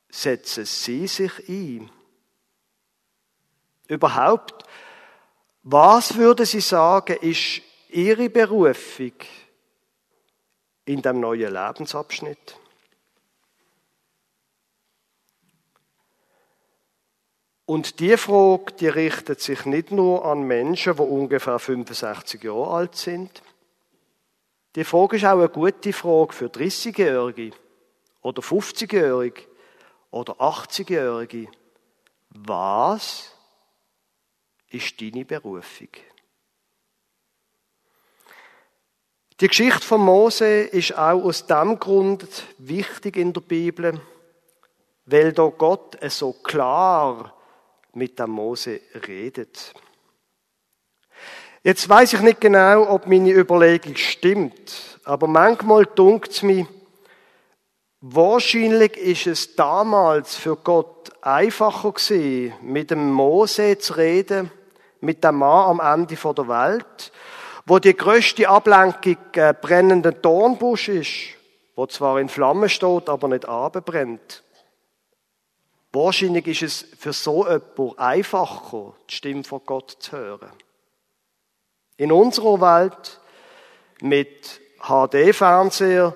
setzen 0.09 0.63
Sie 0.63 1.07
sich 1.07 1.49
ein? 1.49 1.91
Überhaupt, 3.89 4.63
was 5.63 6.15
würden 6.15 6.45
Sie 6.45 6.61
sagen, 6.61 7.17
ist 7.19 7.61
Ihre 7.93 8.29
Berufung 8.29 9.13
in 10.85 11.01
dem 11.01 11.19
neuen 11.19 11.53
Lebensabschnitt? 11.53 12.57
Und 17.65 17.99
die 17.99 18.17
Frage, 18.17 18.73
die 18.73 18.87
richtet 18.87 19.41
sich 19.41 19.65
nicht 19.65 19.91
nur 19.91 20.25
an 20.25 20.43
Menschen, 20.43 20.95
die 20.95 21.01
ungefähr 21.01 21.59
65 21.59 22.43
Jahre 22.43 22.67
alt 22.67 22.95
sind. 22.95 23.41
Die 24.75 24.83
Frage 24.83 25.17
ist 25.17 25.25
auch 25.25 25.37
eine 25.37 25.49
gute 25.49 25.93
Frage 25.93 26.33
für 26.33 26.47
30-Jährige 26.47 27.51
oder 28.21 28.41
50-Jährige 28.41 29.43
oder 30.09 30.33
80-Jährige. 30.41 31.47
Was 32.29 33.31
ist 34.69 34.99
deine 34.99 35.25
Berufung? 35.25 35.89
Die 39.43 39.49
Geschichte 39.49 39.85
von 39.85 39.99
Mose 39.99 40.61
ist 40.61 40.97
auch 40.97 41.21
aus 41.21 41.45
dem 41.45 41.77
Grund 41.77 42.25
wichtig 42.59 43.17
in 43.17 43.33
der 43.33 43.41
Bibel, 43.41 43.99
weil 45.05 45.33
da 45.33 45.47
Gott 45.47 45.97
so 46.07 46.31
klar 46.31 47.33
mit 47.91 48.17
dem 48.19 48.29
Mose 48.29 48.79
redet. 49.05 49.73
Jetzt 51.61 51.89
weiß 51.89 52.13
ich 52.13 52.21
nicht 52.21 52.39
genau, 52.39 52.89
ob 52.89 53.05
meine 53.05 53.31
Überlegung 53.31 53.97
stimmt, 53.97 54.97
aber 55.03 55.27
manchmal 55.27 55.87
dunkt 55.87 56.31
es 56.31 56.41
mir, 56.41 56.65
wahrscheinlich 57.99 58.95
ist 58.95 59.27
es 59.27 59.55
damals 59.57 60.37
für 60.37 60.55
Gott 60.55 61.11
einfacher 61.21 61.91
gewesen, 61.91 62.53
mit 62.61 62.91
dem 62.91 63.11
Mose 63.11 63.77
zu 63.77 63.97
reden, 63.97 64.49
mit 65.01 65.21
dem 65.21 65.35
Mann 65.35 65.81
am 65.81 65.99
Ende 65.99 66.15
der 66.15 66.47
Welt, 66.47 67.11
wo 67.65 67.79
die 67.79 67.95
größte 67.95 68.49
Ablenkung 68.49 69.17
äh, 69.33 69.53
brennender 69.59 70.11
Dornbusch 70.11 70.89
ist, 70.89 71.37
wo 71.75 71.85
zwar 71.87 72.19
in 72.19 72.29
Flammen 72.29 72.69
steht, 72.69 73.09
aber 73.09 73.27
nicht 73.27 73.45
abbrennt. 73.45 74.43
Wahrscheinlich 75.91 76.47
ist 76.47 76.63
es 76.63 76.85
für 76.99 77.13
so 77.13 77.45
jemanden 77.47 77.97
einfacher, 77.99 78.95
die 79.09 79.15
Stimme 79.15 79.43
von 79.43 79.61
Gott 79.65 79.97
zu 79.99 80.17
hören. 80.17 80.51
In 81.97 82.11
unserer 82.11 82.59
Welt 82.59 83.21
mit 84.01 84.59
HD-Fernseher, 84.81 86.15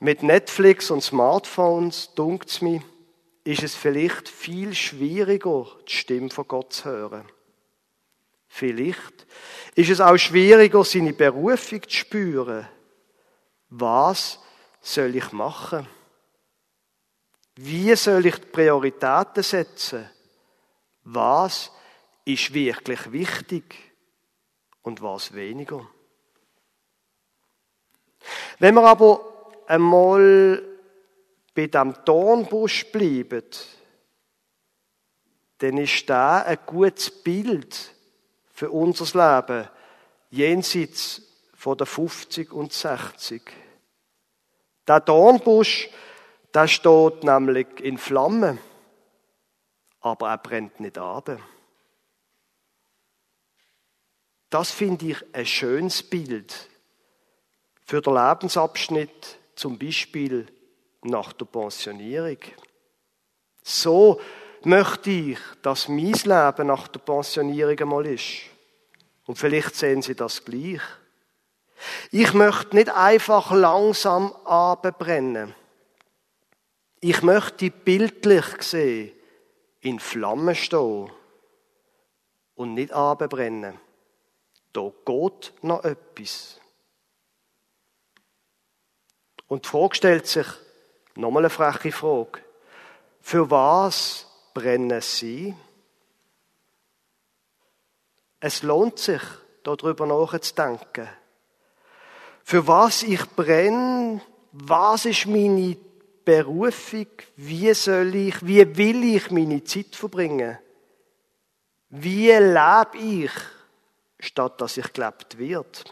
mit 0.00 0.22
Netflix 0.22 0.90
und 0.90 1.02
Smartphones, 1.02 2.14
dunkt 2.14 2.60
mir, 2.60 2.82
ist 3.44 3.62
es 3.62 3.76
vielleicht 3.76 4.28
viel 4.28 4.74
schwieriger, 4.74 5.66
die 5.88 5.92
Stimme 5.92 6.30
von 6.30 6.48
Gott 6.48 6.72
zu 6.72 6.86
hören. 6.86 7.24
Vielleicht 8.56 9.26
ist 9.74 9.90
es 9.90 10.00
auch 10.00 10.16
schwieriger, 10.16 10.82
seine 10.82 11.12
Berufung 11.12 11.82
zu 11.82 11.90
spüren. 11.90 12.66
Was 13.68 14.38
soll 14.80 15.14
ich 15.14 15.30
machen? 15.32 15.86
Wie 17.56 17.94
soll 17.96 18.24
ich 18.24 18.36
die 18.36 18.46
Prioritäten 18.46 19.42
setzen? 19.42 20.08
Was 21.04 21.70
ist 22.24 22.54
wirklich 22.54 23.12
wichtig 23.12 23.74
und 24.80 25.02
was 25.02 25.34
weniger? 25.34 25.86
Wenn 28.58 28.74
wir 28.74 28.84
aber 28.84 29.52
einmal 29.66 30.62
bei 31.54 31.66
dem 31.66 31.94
Dornbusch 32.06 32.90
bleiben, 32.90 33.44
dann 35.58 35.76
ist 35.76 36.08
da 36.08 36.40
ein 36.40 36.58
gutes 36.64 37.10
Bild 37.10 37.95
für 38.56 38.70
unser 38.70 39.04
Leben 39.04 39.68
jenseits 40.30 41.20
von 41.54 41.76
der 41.76 41.86
50 41.86 42.52
und 42.52 42.72
60. 42.72 43.42
Der 44.88 45.00
Dornbusch 45.00 45.90
das 46.52 46.70
steht 46.70 47.22
nämlich 47.22 47.66
in 47.80 47.98
Flammen, 47.98 48.58
aber 50.00 50.30
er 50.30 50.38
brennt 50.38 50.80
nicht 50.80 50.96
ab. 50.96 51.38
Das 54.48 54.70
finde 54.70 55.08
ich 55.08 55.34
ein 55.34 55.44
schönes 55.44 56.02
Bild 56.02 56.70
für 57.84 58.00
den 58.00 58.14
Lebensabschnitt, 58.14 59.36
zum 59.54 59.78
Beispiel 59.78 60.46
nach 61.02 61.34
der 61.34 61.44
Pensionierung. 61.44 62.38
So 63.62 64.18
möchte 64.66 65.10
ich, 65.10 65.38
dass 65.62 65.88
mein 65.88 66.12
Leben 66.12 66.66
nach 66.66 66.88
der 66.88 66.98
Pensionierung 66.98 67.78
einmal 67.78 68.06
ist. 68.06 68.42
Und 69.24 69.38
vielleicht 69.38 69.76
sehen 69.76 70.02
Sie 70.02 70.14
das 70.14 70.44
gleich. 70.44 70.80
Ich 72.10 72.32
möchte 72.32 72.74
nicht 72.74 72.90
einfach 72.90 73.52
langsam 73.52 74.32
abbrennen. 74.44 75.54
Ich 77.00 77.22
möchte 77.22 77.70
bildlich 77.70 78.44
sehen, 78.60 79.12
in 79.80 80.00
Flammen 80.00 80.54
stehen 80.54 81.12
und 82.56 82.74
nicht 82.74 82.92
abbrennen. 82.92 83.78
Da 84.72 84.90
geht 85.04 85.52
noch 85.62 85.84
etwas. 85.84 86.60
Und 89.46 89.64
die 89.64 89.68
Frage 89.68 89.94
stellt 89.94 90.26
sich, 90.26 90.46
nochmal 91.14 91.42
eine 91.42 91.50
freche 91.50 91.92
Frage. 91.92 92.40
Für 93.20 93.48
was 93.50 94.25
brennen 94.56 95.02
Sie? 95.02 95.54
Es 98.40 98.62
lohnt 98.62 98.98
sich, 98.98 99.20
darüber 99.62 100.06
nachzudenken. 100.06 101.08
Für 102.42 102.66
was 102.66 103.02
ich 103.02 103.22
brenne, 103.32 104.22
was 104.52 105.04
ist 105.04 105.26
meine 105.26 105.76
Berufung, 106.24 107.08
wie 107.36 107.74
soll 107.74 108.14
ich, 108.14 108.46
wie 108.46 108.76
will 108.78 109.16
ich 109.16 109.30
meine 109.30 109.62
Zeit 109.62 109.94
verbringen? 109.94 110.58
Wie 111.90 112.32
lebe 112.32 112.96
ich, 112.96 113.32
statt 114.18 114.58
dass 114.62 114.78
ich 114.78 114.90
gelebt 114.90 115.36
wird? 115.36 115.84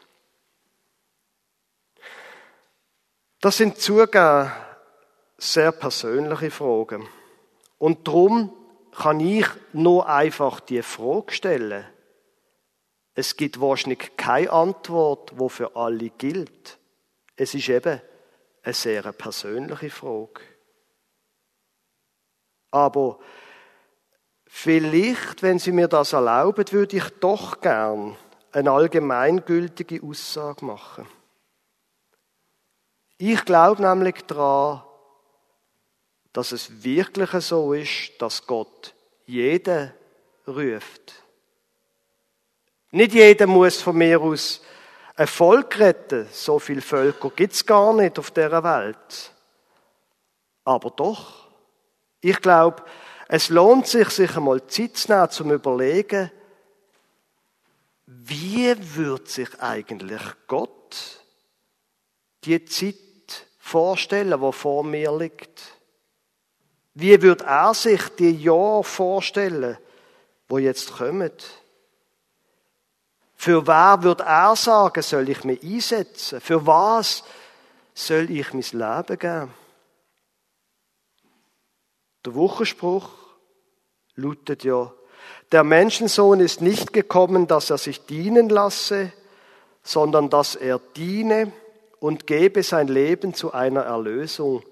Das 3.43 3.59
sind 3.59 3.79
zugegeben 3.79 4.51
sehr 5.37 5.73
persönliche 5.73 6.51
Fragen. 6.51 7.07
Und 7.85 8.09
darum 8.09 8.51
kann 8.93 9.21
ich 9.21 9.47
nur 9.75 10.09
einfach 10.09 10.61
die 10.61 10.81
Frage 10.81 11.35
stellen. 11.35 11.85
Es 13.15 13.37
gibt 13.37 13.61
wahrscheinlich 13.61 14.17
keine 14.17 14.51
Antwort, 14.51 15.39
wo 15.39 15.51
für 15.51 15.77
alle 15.77 16.09
gilt. 16.09 16.79
Es 17.37 17.53
ist 17.53 17.69
eben 17.69 18.01
eine 18.63 18.73
sehr 18.73 19.03
persönliche 19.13 19.91
Frage. 19.91 20.41
Aber 22.71 23.19
vielleicht, 24.47 25.43
wenn 25.43 25.59
Sie 25.59 25.73
mir 25.73 25.89
das 25.89 26.15
erlauben, 26.15 26.65
würde 26.73 26.97
ich 26.97 27.11
doch 27.21 27.61
gern 27.61 28.17
eine 28.53 28.71
allgemeingültige 28.71 30.03
Aussage 30.03 30.65
machen. 30.65 31.07
Ich 33.19 33.45
glaube 33.45 33.83
nämlich 33.83 34.25
daran, 34.25 34.85
dass 36.35 36.53
es 36.53 36.83
wirklich 36.83 37.31
so 37.45 37.73
ist, 37.73 38.13
dass 38.19 38.47
Gott 38.47 38.93
jeden 39.25 39.95
ruft. 40.47 41.15
Nicht 42.91 43.15
jeder 43.15 43.47
muss 43.47 43.81
von 43.81 43.97
mir 43.97 44.21
aus 44.21 44.61
ein 45.17 45.29
Volk 45.29 45.79
retten. 45.79 46.27
So 46.33 46.59
viele 46.59 46.83
Völker 46.83 47.31
gibt's 47.31 47.65
gar 47.65 47.95
nicht 47.95 48.19
auf 48.19 48.33
der 48.33 48.63
Welt. 48.63 49.33
Aber 50.65 50.91
doch. 50.91 51.49
Ich 52.21 52.41
glaube, 52.41 52.83
es 53.29 53.49
lohnt 53.49 53.87
sich, 53.87 54.11
sich 54.11 54.37
einmal 54.37 54.67
Zeit 54.67 54.97
zu 54.97 55.13
nehmen, 55.13 55.31
zum 55.31 55.53
überlegen, 55.53 56.31
wie 58.07 58.75
wird 58.97 59.29
sich 59.29 59.61
eigentlich 59.61 60.23
Gott 60.49 61.21
die 62.43 62.65
Zeit 62.65 62.97
vorstellen, 63.59 64.41
die 64.41 64.53
vor 64.53 64.83
mir 64.83 65.17
liegt? 65.17 65.74
Wie 66.95 67.21
wird 67.23 67.43
er 67.43 67.75
sich 67.75 68.09
die 68.19 68.31
Jahre 68.31 68.85
vorstellen, 68.85 69.77
wo 70.49 70.59
jetzt 70.59 70.93
kommen? 70.93 71.33
Für 73.35 73.67
wer 73.67 74.03
wird 74.03 74.21
er 74.21 74.55
sagen, 74.57 75.03
soll 75.03 75.29
ich 75.29 75.45
mich 75.45 75.63
einsetzen? 75.63 76.41
Für 76.41 76.67
was 76.67 77.25
soll 77.95 78.31
ich 78.31 78.53
mein 78.53 78.63
Leben 78.63 79.19
geben? 79.19 79.55
Der 82.25 82.35
Wochenspruch 82.35 83.11
lautet 84.15 84.65
ja, 84.65 84.93
der 85.53 85.65
Menschensohn 85.65 86.41
ist 86.41 86.61
nicht 86.61 86.93
gekommen, 86.93 87.47
dass 87.47 87.71
er 87.71 87.79
sich 87.79 88.07
dienen 88.07 88.49
lasse, 88.49 89.13
sondern 89.83 90.31
dass 90.31 90.55
er 90.55 90.81
diene 90.97 91.53
und 92.01 92.27
gebe 92.27 92.63
sein 92.63 92.89
Leben 92.89 93.35
zu 93.35 93.53
einer 93.53 93.83
Erlösung 93.83 94.63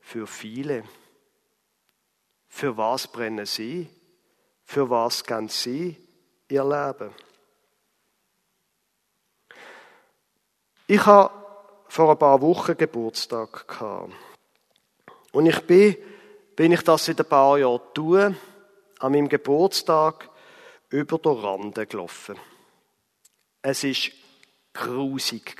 für 0.00 0.26
viele. 0.26 0.84
Für 2.54 2.76
was 2.76 3.08
brennen 3.08 3.46
Sie? 3.46 3.90
Für 4.62 4.88
was 4.88 5.24
ganz 5.24 5.60
Sie 5.60 5.96
Ihr 6.48 6.62
Leben? 6.62 7.12
Ich 10.86 11.04
habe 11.04 11.34
vor 11.88 12.12
ein 12.12 12.18
paar 12.18 12.40
Wochen 12.40 12.76
Geburtstag. 12.76 13.66
Und 15.32 15.46
ich 15.46 15.60
bin, 15.62 15.96
wenn 16.56 16.70
ich 16.70 16.82
das 16.82 17.06
seit 17.06 17.18
ein 17.18 17.28
paar 17.28 17.58
Jahren 17.58 17.80
tue, 17.92 18.36
an 19.00 19.12
meinem 19.12 19.28
Geburtstag 19.28 20.30
über 20.90 21.18
den 21.18 21.32
Rande 21.32 21.88
gelaufen. 21.88 22.38
Es 23.62 23.82
ist 23.82 24.12
grusig. 24.72 25.56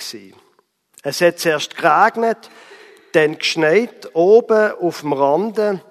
Es 1.03 1.21
hat 1.21 1.41
zuerst 1.41 1.77
geregnet, 1.77 2.49
dann 3.11 3.37
geschneit. 3.37 4.15
Oben 4.15 4.71
auf 4.75 5.01
dem 5.01 5.13
Rande 5.13 5.83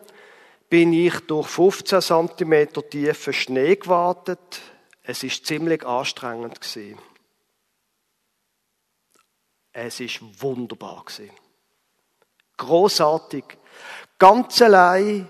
bin 0.74 0.92
ich 0.92 1.20
durch 1.28 1.50
15 1.50 2.02
cm 2.02 2.90
tiefen 2.90 3.32
Schnee 3.32 3.76
gewartet. 3.76 4.60
Es 5.04 5.22
ist 5.22 5.46
ziemlich 5.46 5.86
anstrengend. 5.86 6.60
Es 9.72 10.00
ist 10.00 10.42
wunderbar. 10.42 11.06
Großartig. 12.58 13.44
Ganz 14.18 14.64
allein, 14.64 15.30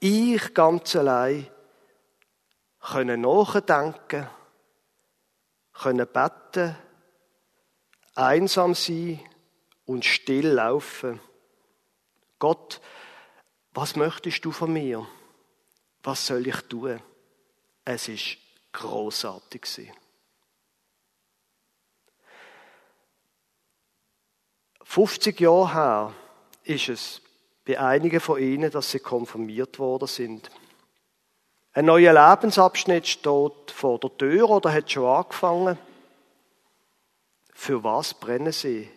ich 0.00 0.52
ganz 0.52 0.96
allein, 0.96 1.46
können 2.80 3.20
nachdenken, 3.20 4.28
können 5.74 6.08
beten, 6.12 6.76
einsam 8.16 8.74
sein 8.74 9.20
und 9.86 10.04
still 10.04 10.48
laufen. 10.48 11.20
Gott, 12.40 12.80
was 13.74 13.96
möchtest 13.96 14.44
du 14.44 14.52
von 14.52 14.72
mir? 14.72 15.06
Was 16.02 16.26
soll 16.26 16.46
ich 16.46 16.60
tun? 16.62 17.00
Es 17.84 18.08
ist 18.08 18.36
großartig 18.72 19.66
sie. 19.66 19.92
50 24.84 25.40
Jahre 25.40 25.72
her 25.72 26.14
ist 26.64 26.88
es 26.90 27.22
bei 27.64 27.80
einigen 27.80 28.20
von 28.20 28.38
ihnen, 28.38 28.70
dass 28.70 28.90
sie 28.90 28.98
konfirmiert 28.98 29.78
worden 29.78 30.08
sind. 30.08 30.50
Ein 31.72 31.86
neuer 31.86 32.12
Lebensabschnitt 32.12 33.06
steht 33.06 33.70
vor 33.70 33.98
der 33.98 34.14
Tür 34.18 34.50
oder 34.50 34.70
hat 34.70 34.90
schon 34.90 35.06
angefangen. 35.06 35.78
Für 37.54 37.82
was 37.82 38.12
brennen 38.12 38.52
sie? 38.52 38.90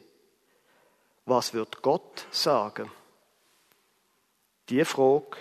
Was 1.23 1.53
wird 1.53 1.81
Gott 1.81 2.25
sagen? 2.31 2.91
Die 4.69 4.83
Frage, 4.83 5.37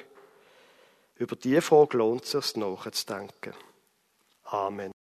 über 1.16 1.36
die 1.36 1.60
Frage 1.60 1.96
lohnt 1.96 2.24
es 2.24 2.30
sich 2.30 2.56
nachzudenken. 2.56 3.54
Amen. 4.44 4.93